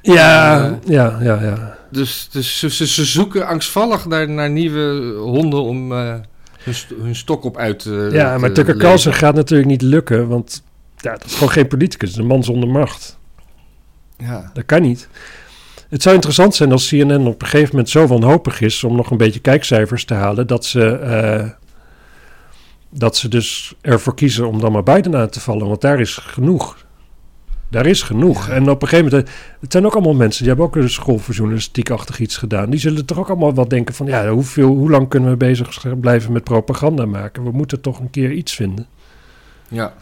Ja, 0.01 0.79
ja, 0.85 1.17
ja, 1.21 1.41
ja. 1.41 1.77
Dus, 1.91 2.29
dus 2.31 2.59
ze, 2.59 2.87
ze, 2.87 3.05
zoeken 3.05 3.47
angstvallig 3.47 4.05
naar, 4.05 4.29
naar 4.29 4.49
nieuwe 4.49 5.13
honden 5.17 5.61
om 5.61 5.91
hun, 5.91 6.75
hun, 7.01 7.15
stok 7.15 7.43
op 7.43 7.57
uit 7.57 7.79
te 7.79 8.09
Ja, 8.11 8.37
maar 8.37 8.51
Tucker 8.51 8.77
Carlson 8.77 9.13
gaat 9.13 9.35
natuurlijk 9.35 9.69
niet 9.69 9.81
lukken... 9.81 10.27
want 10.27 10.63
ja, 10.97 11.11
dat 11.11 11.25
is 11.25 11.33
gewoon 11.33 11.51
geen 11.51 11.67
politicus. 11.67 12.15
een 12.15 12.25
man 12.25 12.43
zonder 12.43 12.69
macht. 12.69 13.17
Ja. 14.17 14.51
Dat 14.53 14.65
kan 14.65 14.81
niet. 14.81 15.07
Het 15.89 16.01
zou 16.01 16.15
interessant 16.15 16.55
zijn 16.55 16.71
als 16.71 16.87
CNN 16.87 17.27
op 17.27 17.41
een 17.41 17.47
gegeven 17.47 17.69
moment 17.71 17.89
zo 17.89 18.07
wanhopig 18.07 18.61
is 18.61 18.83
om 18.83 18.95
nog 18.95 19.11
een 19.11 19.17
beetje 19.17 19.39
kijkcijfers 19.39 20.05
te 20.05 20.13
halen, 20.13 20.47
dat 20.47 20.65
ze, 20.65 20.99
uh, 21.03 21.49
dat 22.89 23.17
ze 23.17 23.27
dus 23.27 23.73
ervoor 23.81 24.15
kiezen 24.15 24.47
om 24.47 24.59
dan 24.59 24.71
maar 24.71 24.83
Biden 24.83 25.15
aan 25.15 25.29
te 25.29 25.39
vallen, 25.39 25.67
want 25.67 25.81
daar 25.81 25.99
is 25.99 26.17
genoeg. 26.17 26.85
Daar 27.69 27.85
is 27.85 28.01
genoeg. 28.01 28.47
Ja. 28.47 28.53
En 28.53 28.69
op 28.69 28.81
een 28.81 28.87
gegeven 28.87 29.11
moment, 29.11 29.31
het 29.59 29.71
zijn 29.71 29.85
ook 29.85 29.93
allemaal 29.93 30.13
mensen, 30.13 30.39
die 30.39 30.47
hebben 30.47 30.65
ook 30.65 30.75
een 30.75 30.89
school 30.89 31.17
voor 31.17 31.33
journalistiek-achtig 31.33 32.19
iets 32.19 32.37
gedaan. 32.37 32.69
Die 32.69 32.79
zullen 32.79 33.05
toch 33.05 33.19
ook 33.19 33.29
allemaal 33.29 33.53
wat 33.53 33.69
denken 33.69 33.95
van, 33.95 34.05
ja, 34.05 34.29
hoeveel, 34.29 34.67
hoe 34.67 34.89
lang 34.89 35.09
kunnen 35.09 35.29
we 35.29 35.37
bezig 35.37 35.99
blijven 35.99 36.31
met 36.31 36.43
propaganda 36.43 37.05
maken? 37.05 37.43
We 37.43 37.51
moeten 37.51 37.81
toch 37.81 37.99
een 37.99 38.09
keer 38.09 38.31
iets 38.31 38.55
vinden. 38.55 38.87
Ja. 39.67 39.93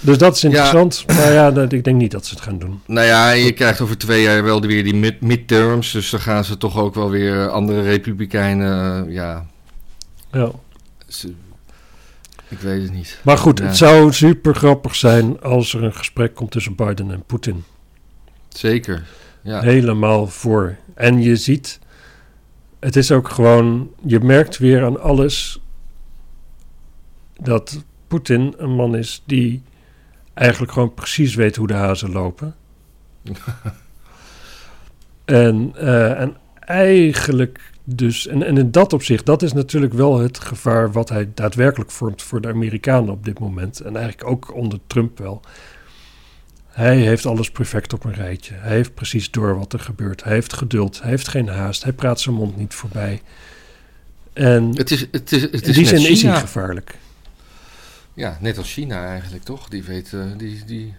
Dus 0.00 0.18
dat 0.18 0.36
is 0.36 0.44
interessant. 0.44 1.04
Ja. 1.06 1.14
Maar 1.14 1.32
ja, 1.32 1.66
ik 1.68 1.84
denk 1.84 1.96
niet 1.96 2.10
dat 2.10 2.26
ze 2.26 2.34
het 2.34 2.44
gaan 2.44 2.58
doen. 2.58 2.80
Nou 2.86 3.06
ja, 3.06 3.30
je 3.30 3.52
krijgt 3.52 3.80
over 3.80 3.98
twee 3.98 4.22
jaar 4.22 4.44
wel 4.44 4.60
weer 4.60 4.84
die 4.84 4.94
mid 4.94 5.20
midterms. 5.20 5.92
Dus 5.92 6.10
dan 6.10 6.20
gaan 6.20 6.44
ze 6.44 6.58
toch 6.58 6.78
ook 6.78 6.94
wel 6.94 7.10
weer 7.10 7.48
andere 7.48 7.82
republikeinen. 7.82 9.10
Ja. 9.10 9.46
ja. 10.32 10.50
Ze, 11.08 11.32
ik 12.48 12.58
weet 12.58 12.82
het 12.82 12.92
niet. 12.92 13.18
Maar 13.22 13.38
goed, 13.38 13.58
ja. 13.58 13.64
het 13.64 13.76
zou 13.76 14.12
super 14.12 14.54
grappig 14.54 14.94
zijn 14.94 15.40
als 15.40 15.74
er 15.74 15.82
een 15.82 15.94
gesprek 15.94 16.34
komt 16.34 16.50
tussen 16.50 16.74
Biden 16.74 17.10
en 17.10 17.22
Poetin. 17.26 17.64
Zeker. 18.48 19.06
Ja. 19.42 19.60
Helemaal 19.60 20.26
voor. 20.26 20.76
En 20.94 21.22
je 21.22 21.36
ziet, 21.36 21.78
het 22.78 22.96
is 22.96 23.12
ook 23.12 23.28
gewoon, 23.28 23.90
je 24.04 24.20
merkt 24.20 24.58
weer 24.58 24.84
aan 24.84 25.00
alles 25.00 25.60
dat 27.36 27.84
Poetin 28.08 28.54
een 28.56 28.74
man 28.74 28.96
is 28.96 29.22
die 29.26 29.62
eigenlijk 30.36 30.72
gewoon 30.72 30.94
precies 30.94 31.34
weet 31.34 31.56
hoe 31.56 31.66
de 31.66 31.74
hazen 31.74 32.12
lopen. 32.12 32.54
en, 35.24 35.72
uh, 35.76 36.20
en 36.20 36.36
eigenlijk 36.60 37.72
dus, 37.84 38.26
en, 38.26 38.42
en 38.42 38.58
in 38.58 38.70
dat 38.70 38.92
opzicht, 38.92 39.26
dat 39.26 39.42
is 39.42 39.52
natuurlijk 39.52 39.92
wel 39.92 40.18
het 40.18 40.38
gevaar 40.38 40.92
wat 40.92 41.08
hij 41.08 41.28
daadwerkelijk 41.34 41.90
vormt 41.90 42.22
voor 42.22 42.40
de 42.40 42.48
Amerikanen 42.48 43.10
op 43.10 43.24
dit 43.24 43.38
moment. 43.38 43.80
En 43.80 43.96
eigenlijk 43.96 44.30
ook 44.30 44.54
onder 44.54 44.78
Trump 44.86 45.18
wel. 45.18 45.40
Hij 46.66 46.96
heeft 46.96 47.26
alles 47.26 47.50
perfect 47.50 47.92
op 47.92 48.04
een 48.04 48.14
rijtje. 48.14 48.54
Hij 48.54 48.74
heeft 48.74 48.94
precies 48.94 49.30
door 49.30 49.58
wat 49.58 49.72
er 49.72 49.80
gebeurt. 49.80 50.24
Hij 50.24 50.32
heeft 50.32 50.52
geduld. 50.52 51.00
Hij 51.00 51.10
heeft 51.10 51.28
geen 51.28 51.48
haast. 51.48 51.82
Hij 51.82 51.92
praat 51.92 52.20
zijn 52.20 52.34
mond 52.34 52.56
niet 52.56 52.74
voorbij. 52.74 53.22
En 54.32 54.76
het 54.76 54.90
is, 54.90 55.06
het 55.10 55.32
is, 55.32 55.42
het 55.42 55.52
is 55.52 55.60
in 55.66 55.72
die 55.72 55.86
zin 55.86 56.10
is 56.10 56.22
hij 56.22 56.40
gevaarlijk. 56.40 56.98
Ja, 58.16 58.38
net 58.40 58.58
als 58.58 58.72
China 58.72 59.06
eigenlijk, 59.06 59.44
toch? 59.44 59.68
Die 59.68 59.82
weet, 59.82 60.12
uh, 60.12 60.24
die, 60.36 60.64
die... 60.64 60.94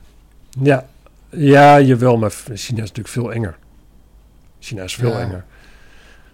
Ja. 0.61 0.87
ja, 1.29 1.81
jawel, 1.81 2.17
maar 2.17 2.31
China 2.31 2.55
is 2.57 2.67
natuurlijk 2.75 3.07
veel 3.07 3.33
enger. 3.33 3.57
China 4.59 4.83
is 4.83 4.95
veel 4.95 5.11
ja. 5.11 5.19
enger. 5.19 5.45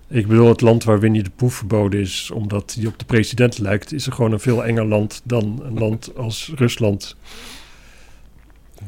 Ik 0.07 0.27
bedoel, 0.27 0.47
het 0.47 0.61
land 0.61 0.83
waar 0.83 0.99
Winnie 0.99 1.23
de 1.23 1.29
Pooh 1.29 1.51
verboden 1.51 1.99
is, 1.99 2.31
omdat 2.31 2.73
hij 2.73 2.85
op 2.85 2.99
de 2.99 3.05
president 3.05 3.57
lijkt, 3.57 3.93
is 3.93 4.05
er 4.05 4.13
gewoon 4.13 4.31
een 4.31 4.39
veel 4.39 4.65
enger 4.65 4.85
land 4.85 5.21
dan 5.23 5.61
een 5.63 5.79
land 5.79 6.15
als 6.17 6.51
Rusland. 6.55 7.15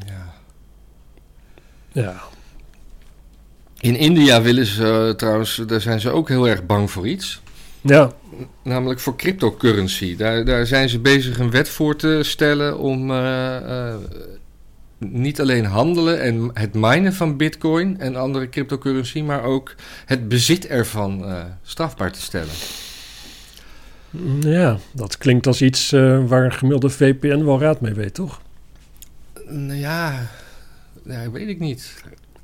Ja. 0.06 0.34
Ja. 1.92 2.20
In 3.80 3.96
India 3.96 4.42
willen 4.42 4.66
ze 4.66 5.06
uh, 5.08 5.16
trouwens, 5.16 5.62
daar 5.66 5.80
zijn 5.80 6.00
ze 6.00 6.10
ook 6.10 6.28
heel 6.28 6.48
erg 6.48 6.66
bang 6.66 6.90
voor 6.90 7.08
iets. 7.08 7.40
Ja. 7.86 8.12
Namelijk 8.62 9.00
voor 9.00 9.16
cryptocurrency. 9.16 10.16
Daar, 10.16 10.44
daar 10.44 10.66
zijn 10.66 10.88
ze 10.88 10.98
bezig 10.98 11.38
een 11.38 11.50
wet 11.50 11.68
voor 11.68 11.96
te 11.96 12.20
stellen 12.22 12.78
om 12.78 13.10
uh, 13.10 13.16
uh, 13.68 13.94
niet 14.98 15.40
alleen 15.40 15.64
handelen 15.64 16.20
en 16.20 16.50
het 16.54 16.74
minen 16.74 17.14
van 17.14 17.36
bitcoin 17.36 18.00
en 18.00 18.16
andere 18.16 18.48
cryptocurrency, 18.48 19.20
maar 19.20 19.42
ook 19.42 19.74
het 20.04 20.28
bezit 20.28 20.66
ervan 20.66 21.24
uh, 21.24 21.44
strafbaar 21.62 22.12
te 22.12 22.20
stellen. 22.20 22.54
Ja, 24.40 24.78
dat 24.92 25.18
klinkt 25.18 25.46
als 25.46 25.62
iets 25.62 25.92
uh, 25.92 26.26
waar 26.26 26.44
een 26.44 26.52
gemiddelde 26.52 26.90
VPN 26.90 27.44
wel 27.44 27.60
raad 27.60 27.80
mee 27.80 27.94
weet, 27.94 28.14
toch? 28.14 28.40
Nou 29.48 29.78
ja, 29.78 30.30
ja 31.04 31.30
weet 31.30 31.48
ik 31.48 31.58
niet. 31.58 31.94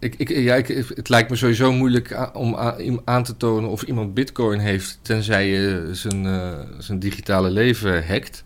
Ik, 0.03 0.15
ik, 0.17 0.67
het 0.95 1.09
lijkt 1.09 1.31
me 1.31 1.37
sowieso 1.37 1.73
moeilijk 1.73 2.31
om 2.33 3.01
aan 3.05 3.25
te 3.25 3.37
tonen 3.37 3.71
of 3.71 3.83
iemand 3.83 4.15
bitcoin 4.15 4.59
heeft, 4.59 4.99
tenzij 5.03 5.49
je 5.49 5.89
zijn, 5.93 6.25
uh, 6.25 6.59
zijn 6.79 6.99
digitale 6.99 7.51
leven 7.51 8.07
hackt. 8.07 8.45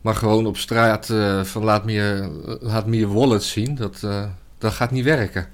Maar 0.00 0.14
gewoon 0.14 0.46
op 0.46 0.56
straat 0.56 1.08
uh, 1.08 1.44
van 1.44 1.64
laat 1.64 1.84
me, 1.84 1.92
je, 1.92 2.30
laat 2.60 2.86
me 2.86 2.96
je 2.96 3.08
wallet 3.08 3.42
zien, 3.42 3.74
dat, 3.74 4.06
dat 4.58 4.72
gaat 4.72 4.90
niet 4.90 5.04
werken. 5.04 5.48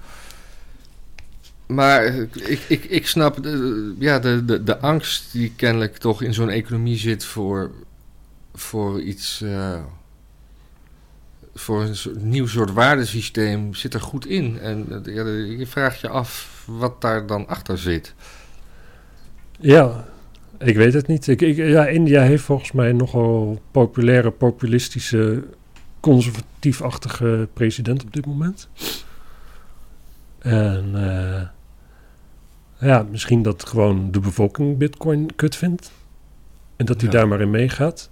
Maar 1.66 2.04
ik, 2.34 2.60
ik, 2.68 2.84
ik 2.84 3.06
snap 3.06 3.42
de, 3.42 3.94
ja, 3.98 4.18
de, 4.18 4.44
de, 4.44 4.62
de 4.62 4.78
angst 4.78 5.32
die 5.32 5.52
kennelijk 5.56 5.96
toch 5.96 6.22
in 6.22 6.34
zo'n 6.34 6.50
economie 6.50 6.98
zit 6.98 7.24
voor, 7.24 7.70
voor 8.54 9.00
iets. 9.00 9.44
Voor 11.58 11.82
een 11.82 11.96
soort, 11.96 12.22
nieuw 12.22 12.46
soort 12.46 12.72
waardesysteem 12.72 13.74
zit 13.74 13.94
er 13.94 14.00
goed 14.00 14.26
in. 14.26 14.58
En 14.58 15.02
ja, 15.04 15.24
je 15.58 15.66
vraagt 15.66 16.00
je 16.00 16.08
af 16.08 16.62
wat 16.66 17.00
daar 17.00 17.26
dan 17.26 17.46
achter 17.46 17.78
zit. 17.78 18.14
Ja, 19.60 20.08
ik 20.58 20.76
weet 20.76 20.92
het 20.92 21.06
niet. 21.06 21.26
Ik, 21.26 21.40
ik, 21.40 21.56
ja, 21.56 21.86
India 21.86 22.22
heeft 22.22 22.42
volgens 22.42 22.72
mij 22.72 22.92
nogal 22.92 23.62
populaire, 23.70 24.30
populistische, 24.30 25.44
conservatiefachtige 26.00 27.48
president 27.52 28.04
op 28.04 28.12
dit 28.12 28.26
moment. 28.26 28.68
En 30.38 30.92
uh, 30.94 31.42
ja, 32.88 33.06
misschien 33.10 33.42
dat 33.42 33.66
gewoon 33.66 34.10
de 34.10 34.20
bevolking 34.20 34.78
Bitcoin 34.78 35.34
kut 35.36 35.56
vindt. 35.56 35.92
En 36.76 36.86
dat 36.86 37.00
hij 37.00 37.10
daar 37.10 37.28
maar 37.28 37.40
in 37.40 37.50
meegaat. 37.50 38.10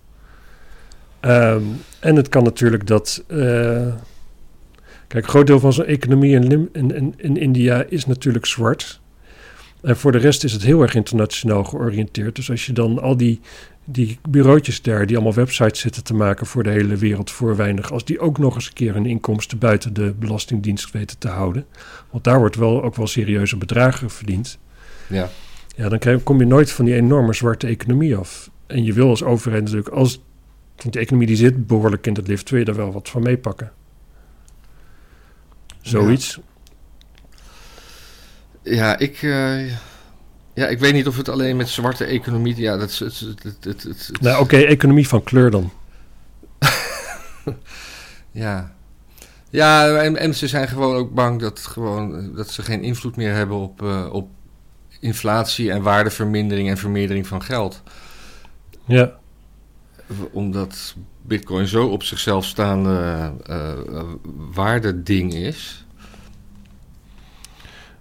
Um, 1.27 1.81
en 2.01 2.17
het 2.17 2.29
kan 2.29 2.43
natuurlijk 2.43 2.87
dat. 2.87 3.25
Uh, 3.29 3.39
kijk, 5.07 5.25
een 5.25 5.31
groot 5.31 5.47
deel 5.47 5.61
van 5.61 5.73
zijn 5.73 5.87
economie 5.87 6.35
in, 6.35 6.69
in, 6.73 7.15
in 7.17 7.37
India 7.37 7.85
is 7.89 8.07
natuurlijk 8.07 8.47
zwart. 8.47 9.01
En 9.83 9.97
voor 9.97 10.13
de 10.13 10.19
rest 10.19 10.45
is 10.45 10.53
het 10.53 10.63
heel 10.63 10.83
erg 10.83 10.95
internationaal 10.95 11.65
georiënteerd. 11.65 12.37
Dus 12.37 12.51
als 12.51 12.67
je 12.67 12.73
dan 12.73 13.03
al 13.03 13.17
die, 13.17 13.41
die 13.85 14.19
bureautjes 14.29 14.83
daar, 14.83 15.07
die 15.07 15.17
allemaal 15.17 15.35
websites 15.35 15.81
zitten 15.81 16.05
te 16.05 16.15
maken 16.15 16.47
voor 16.47 16.63
de 16.63 16.71
hele 16.71 16.97
wereld 16.97 17.31
voor 17.31 17.57
weinig, 17.57 17.93
als 17.93 18.05
die 18.05 18.21
ook 18.21 18.39
nog 18.39 18.55
eens 18.55 18.67
een 18.67 18.73
keer 18.73 18.95
hun 18.95 19.07
inkomsten 19.07 19.59
buiten 19.59 19.95
de 19.95 20.15
Belastingdienst 20.19 20.91
weten 20.91 21.19
te 21.19 21.29
houden. 21.29 21.67
Want 22.11 22.25
daar 22.25 22.39
wordt 22.39 22.57
wel 22.57 22.83
ook 22.83 22.97
wel 22.97 23.07
serieuze 23.07 23.57
bedragen 23.57 24.11
verdiend. 24.11 24.59
Ja. 25.07 25.29
Ja, 25.77 25.89
dan 25.89 26.23
kom 26.23 26.39
je 26.39 26.47
nooit 26.47 26.71
van 26.71 26.85
die 26.85 26.95
enorme 26.95 27.35
zwarte 27.35 27.67
economie 27.67 28.17
af. 28.17 28.51
En 28.67 28.85
je 28.85 28.93
wil 28.93 29.09
als 29.09 29.23
overheid 29.23 29.63
natuurlijk, 29.63 29.89
als 29.89 30.23
de 30.77 30.99
economie 30.99 31.27
die 31.27 31.37
zit 31.37 31.67
behoorlijk 31.67 32.07
in 32.07 32.15
het 32.15 32.29
lift, 32.29 32.51
wil 32.51 32.59
je 32.59 32.65
daar 32.65 32.75
wel 32.75 32.93
wat 32.93 33.09
van 33.09 33.23
meepakken. 33.23 33.73
Zoiets. 35.81 36.39
Ja, 38.63 38.99
ik, 38.99 39.23
uh, 39.23 39.71
ja, 40.55 40.67
ik 40.67 40.79
weet 40.79 40.93
niet 40.93 41.07
of 41.07 41.17
het 41.17 41.29
alleen 41.29 41.57
met 41.57 41.69
zwarte 41.69 42.05
economie... 42.05 42.57
Ja, 42.57 42.77
dat 42.77 42.89
is... 42.89 42.99
Het, 42.99 43.21
het, 43.43 43.65
het, 43.65 43.83
het, 43.83 44.11
nou, 44.21 44.41
oké, 44.41 44.57
economie 44.57 45.09
van 45.09 45.23
kleur 45.23 45.51
dan. 45.51 45.73
ja. 48.31 48.75
Ja, 49.51 49.97
en, 49.97 50.17
en, 50.17 50.35
ze 50.35 50.49
zijn 50.49 50.69
gewoon 50.69 50.97
ook 50.97 51.15
bang 51.15 51.41
dat, 51.41 51.61
gewoon, 51.61 52.35
dat 52.35 52.51
ze 52.51 52.63
geen 52.63 52.83
invloed 52.83 53.17
meer 53.17 53.35
hebben 53.35 53.57
op, 53.57 53.83
uh, 53.83 54.09
op 54.13 54.29
inflatie 55.01 55.71
en 55.71 55.83
waardevermindering 55.83 56.69
en 56.69 56.77
vermeerdering 56.77 57.27
van 57.27 57.43
geld. 57.43 57.83
Ja. 58.85 59.19
Omdat 60.33 60.95
bitcoin 61.23 61.67
zo 61.67 61.87
op 61.87 62.03
zichzelf 62.03 62.45
staande 62.45 63.33
uh, 63.51 63.73
waardeding 64.53 65.35
is. 65.35 65.85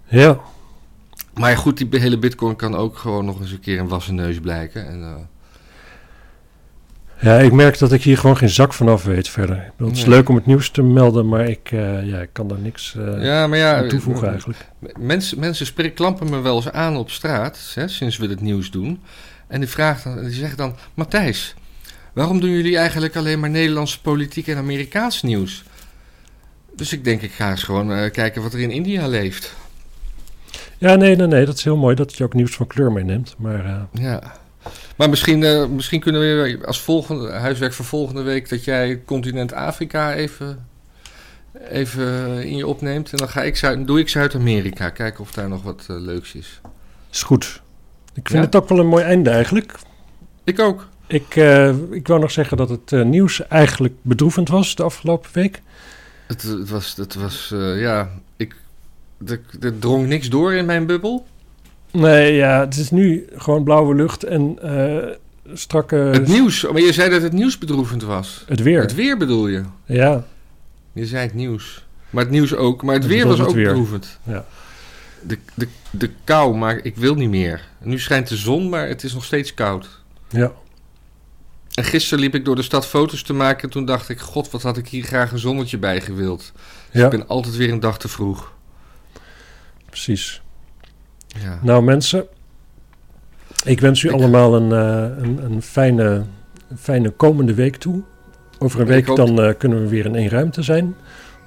Ja. 0.04 0.38
Maar 1.34 1.56
goed, 1.56 1.90
die 1.90 2.00
hele 2.00 2.18
bitcoin 2.18 2.56
kan 2.56 2.74
ook 2.74 2.96
gewoon 2.96 3.24
nog 3.24 3.40
eens 3.40 3.52
een 3.52 3.60
keer 3.60 3.78
een 3.78 3.88
wassen 3.88 4.14
neus 4.14 4.40
blijken. 4.40 4.86
En, 4.86 5.00
uh... 5.00 5.14
Ja, 7.20 7.38
ik 7.38 7.52
merk 7.52 7.78
dat 7.78 7.92
ik 7.92 8.02
hier 8.02 8.18
gewoon 8.18 8.36
geen 8.36 8.48
zak 8.48 8.72
vanaf 8.72 9.04
weet 9.04 9.28
verder. 9.28 9.72
Het 9.76 9.96
is 9.96 10.04
leuk 10.04 10.28
om 10.28 10.34
het 10.34 10.46
nieuws 10.46 10.70
te 10.70 10.82
melden, 10.82 11.28
maar 11.28 11.48
ik, 11.48 11.70
uh, 11.72 12.06
ja, 12.06 12.18
ik 12.18 12.28
kan 12.32 12.48
daar 12.48 12.58
niks 12.58 12.94
uh, 12.94 13.24
ja, 13.24 13.46
maar 13.46 13.58
ja, 13.58 13.76
aan 13.76 13.88
toevoegen 13.88 14.28
eigenlijk. 14.28 14.66
Mensen, 14.98 15.38
mensen 15.38 15.66
spreken, 15.66 15.94
klampen 15.94 16.30
me 16.30 16.40
wel 16.40 16.56
eens 16.56 16.70
aan 16.70 16.96
op 16.96 17.10
straat, 17.10 17.72
hè, 17.74 17.88
sinds 17.88 18.16
we 18.16 18.26
het 18.26 18.40
nieuws 18.40 18.70
doen. 18.70 19.00
En 19.46 19.60
die, 19.60 19.68
vraagt 19.68 20.04
dan, 20.04 20.20
die 20.24 20.32
zeggen 20.32 20.56
dan, 20.56 20.74
Matthijs, 20.94 21.54
waarom 22.16 22.40
doen 22.40 22.50
jullie 22.50 22.76
eigenlijk 22.76 23.16
alleen 23.16 23.40
maar 23.40 23.50
Nederlandse 23.50 24.00
politiek 24.00 24.46
en 24.46 24.56
Amerikaans 24.56 25.22
nieuws? 25.22 25.64
Dus 26.76 26.92
ik 26.92 27.04
denk, 27.04 27.22
ik 27.22 27.32
ga 27.32 27.50
eens 27.50 27.62
gewoon 27.62 28.10
kijken 28.10 28.42
wat 28.42 28.52
er 28.52 28.60
in 28.60 28.70
India 28.70 29.06
leeft. 29.06 29.54
Ja, 30.78 30.94
nee, 30.94 31.16
nee, 31.16 31.26
nee, 31.26 31.44
dat 31.44 31.56
is 31.56 31.64
heel 31.64 31.76
mooi 31.76 31.94
dat 31.94 32.16
je 32.16 32.24
ook 32.24 32.34
nieuws 32.34 32.54
van 32.54 32.66
kleur 32.66 32.92
meeneemt. 32.92 33.34
Maar, 33.38 33.64
uh... 33.64 33.82
Ja, 33.92 34.22
maar 34.96 35.10
misschien, 35.10 35.42
uh, 35.42 35.66
misschien 35.66 36.00
kunnen 36.00 36.20
we 36.20 36.58
als 36.66 36.80
volgende 36.80 37.32
huiswerk 37.32 37.72
voor 37.72 37.84
volgende 37.84 38.22
week 38.22 38.48
dat 38.48 38.64
jij 38.64 39.02
continent 39.04 39.52
Afrika 39.52 40.14
even, 40.14 40.66
even 41.68 42.42
in 42.44 42.56
je 42.56 42.66
opneemt. 42.66 43.10
En 43.10 43.16
dan 43.16 43.28
ga 43.28 43.42
ik 43.42 43.56
Zuid, 43.56 43.86
doe 43.86 43.98
ik 43.98 44.08
Zuid-Amerika, 44.08 44.90
kijken 44.90 45.20
of 45.20 45.32
daar 45.32 45.48
nog 45.48 45.62
wat 45.62 45.84
leuks 45.88 46.34
is. 46.34 46.60
Is 47.10 47.22
goed. 47.22 47.60
Ik 48.14 48.28
vind 48.28 48.38
ja? 48.38 48.40
het 48.40 48.56
ook 48.56 48.68
wel 48.68 48.78
een 48.78 48.86
mooi 48.86 49.04
einde 49.04 49.30
eigenlijk. 49.30 49.74
Ik 50.44 50.60
ook. 50.60 50.88
Ik, 51.06 51.36
ik 51.90 52.06
wou 52.06 52.20
nog 52.20 52.30
zeggen 52.30 52.56
dat 52.56 52.68
het 52.68 53.04
nieuws 53.04 53.46
eigenlijk 53.46 53.94
bedroevend 54.02 54.48
was 54.48 54.74
de 54.74 54.82
afgelopen 54.82 55.30
week. 55.32 55.62
Het, 56.26 56.42
het 56.42 56.68
was, 56.68 56.96
het 56.96 57.14
was 57.14 57.54
ja, 57.76 58.10
ik, 58.36 58.56
er, 59.60 59.78
drong 59.78 60.06
niks 60.06 60.28
door 60.28 60.54
in 60.54 60.66
mijn 60.66 60.86
bubbel. 60.86 61.26
Nee, 61.90 62.34
ja, 62.34 62.60
het 62.60 62.76
is 62.76 62.90
nu 62.90 63.26
gewoon 63.36 63.64
blauwe 63.64 63.94
lucht 63.94 64.24
en 64.24 64.58
uh, 64.64 65.04
strakke... 65.52 65.96
Het 65.96 66.28
nieuws, 66.28 66.62
maar 66.62 66.80
je 66.80 66.92
zei 66.92 67.10
dat 67.10 67.22
het 67.22 67.32
nieuws 67.32 67.58
bedroevend 67.58 68.02
was. 68.02 68.44
Het 68.46 68.62
weer. 68.62 68.80
Het 68.80 68.94
weer 68.94 69.16
bedoel 69.16 69.46
je? 69.46 69.62
Ja. 69.84 70.24
Je 70.92 71.06
zei 71.06 71.22
het 71.22 71.34
nieuws. 71.34 71.84
Maar 72.10 72.22
het 72.22 72.32
nieuws 72.32 72.54
ook, 72.54 72.82
maar 72.82 72.94
het, 72.94 73.02
het 73.02 73.12
weer 73.12 73.26
was 73.26 73.40
ook 73.40 73.54
weer. 73.54 73.66
bedroevend. 73.66 74.18
Ja. 74.22 74.44
De, 75.22 75.38
de, 75.54 75.68
de 75.90 76.10
kou, 76.24 76.56
maar 76.56 76.80
ik 76.82 76.96
wil 76.96 77.14
niet 77.14 77.30
meer. 77.30 77.68
Nu 77.82 77.98
schijnt 77.98 78.28
de 78.28 78.36
zon, 78.36 78.68
maar 78.68 78.88
het 78.88 79.04
is 79.04 79.14
nog 79.14 79.24
steeds 79.24 79.54
koud. 79.54 79.88
Ja. 80.28 80.52
En 81.76 81.84
gisteren 81.84 82.20
liep 82.20 82.34
ik 82.34 82.44
door 82.44 82.56
de 82.56 82.62
stad 82.62 82.86
foto's 82.86 83.22
te 83.22 83.32
maken 83.32 83.62
en 83.62 83.70
toen 83.70 83.84
dacht 83.84 84.08
ik... 84.08 84.20
God, 84.20 84.50
wat 84.50 84.62
had 84.62 84.76
ik 84.76 84.88
hier 84.88 85.04
graag 85.04 85.32
een 85.32 85.38
zonnetje 85.38 85.78
bij 85.78 86.00
gewild. 86.00 86.52
Dus 86.90 87.00
ja. 87.00 87.04
ik 87.04 87.10
ben 87.10 87.28
altijd 87.28 87.56
weer 87.56 87.72
een 87.72 87.80
dag 87.80 87.98
te 87.98 88.08
vroeg 88.08 88.54
precies. 89.96 90.42
Ja. 91.26 91.58
Nou 91.62 91.82
mensen, 91.82 92.26
ik 93.64 93.80
wens 93.80 94.02
u 94.02 94.10
allemaal 94.10 94.54
een, 94.54 94.70
uh, 94.70 95.24
een, 95.24 95.44
een, 95.44 95.62
fijne, 95.62 96.24
fijne 96.78 97.10
komende 97.10 97.54
week 97.54 97.76
toe. 97.76 98.02
Over 98.58 98.80
een 98.80 98.86
week 98.86 99.16
dan 99.16 99.40
uh, 99.40 99.52
kunnen 99.58 99.80
we 99.80 99.88
weer 99.88 100.04
in 100.04 100.14
één 100.14 100.28
ruimte 100.28 100.62
zijn. 100.62 100.94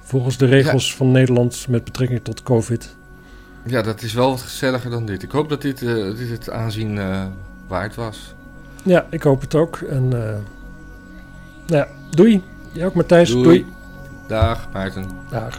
Volgens 0.00 0.36
de 0.36 0.46
regels 0.46 0.90
ja. 0.90 0.96
van 0.96 1.10
Nederland 1.10 1.66
met 1.68 1.84
betrekking 1.84 2.24
tot 2.24 2.42
COVID. 2.42 2.96
Ja, 3.66 3.82
dat 3.82 4.02
is 4.02 4.12
wel 4.12 4.30
wat 4.30 4.40
gezelliger 4.40 4.90
dan 4.90 5.06
dit. 5.06 5.22
Ik 5.22 5.30
hoop 5.30 5.48
dat 5.48 5.62
dit, 5.62 5.82
uh, 5.82 6.16
dit 6.16 6.30
het 6.30 6.50
aanzien 6.50 7.00
waard 7.68 7.94
was. 7.94 8.34
Ja, 8.82 9.06
ik 9.10 9.22
hoop 9.22 9.40
het 9.40 9.54
ook. 9.54 9.76
En 9.76 10.08
nou 10.08 10.42
ja, 11.66 11.88
doei. 12.10 12.42
Jij 12.72 12.86
ook 12.86 12.94
Matthijs. 12.94 13.30
Doei. 13.30 13.42
doei. 13.42 13.66
Dag 14.26 14.68
Maarten. 14.72 15.04
Dag. 15.30 15.58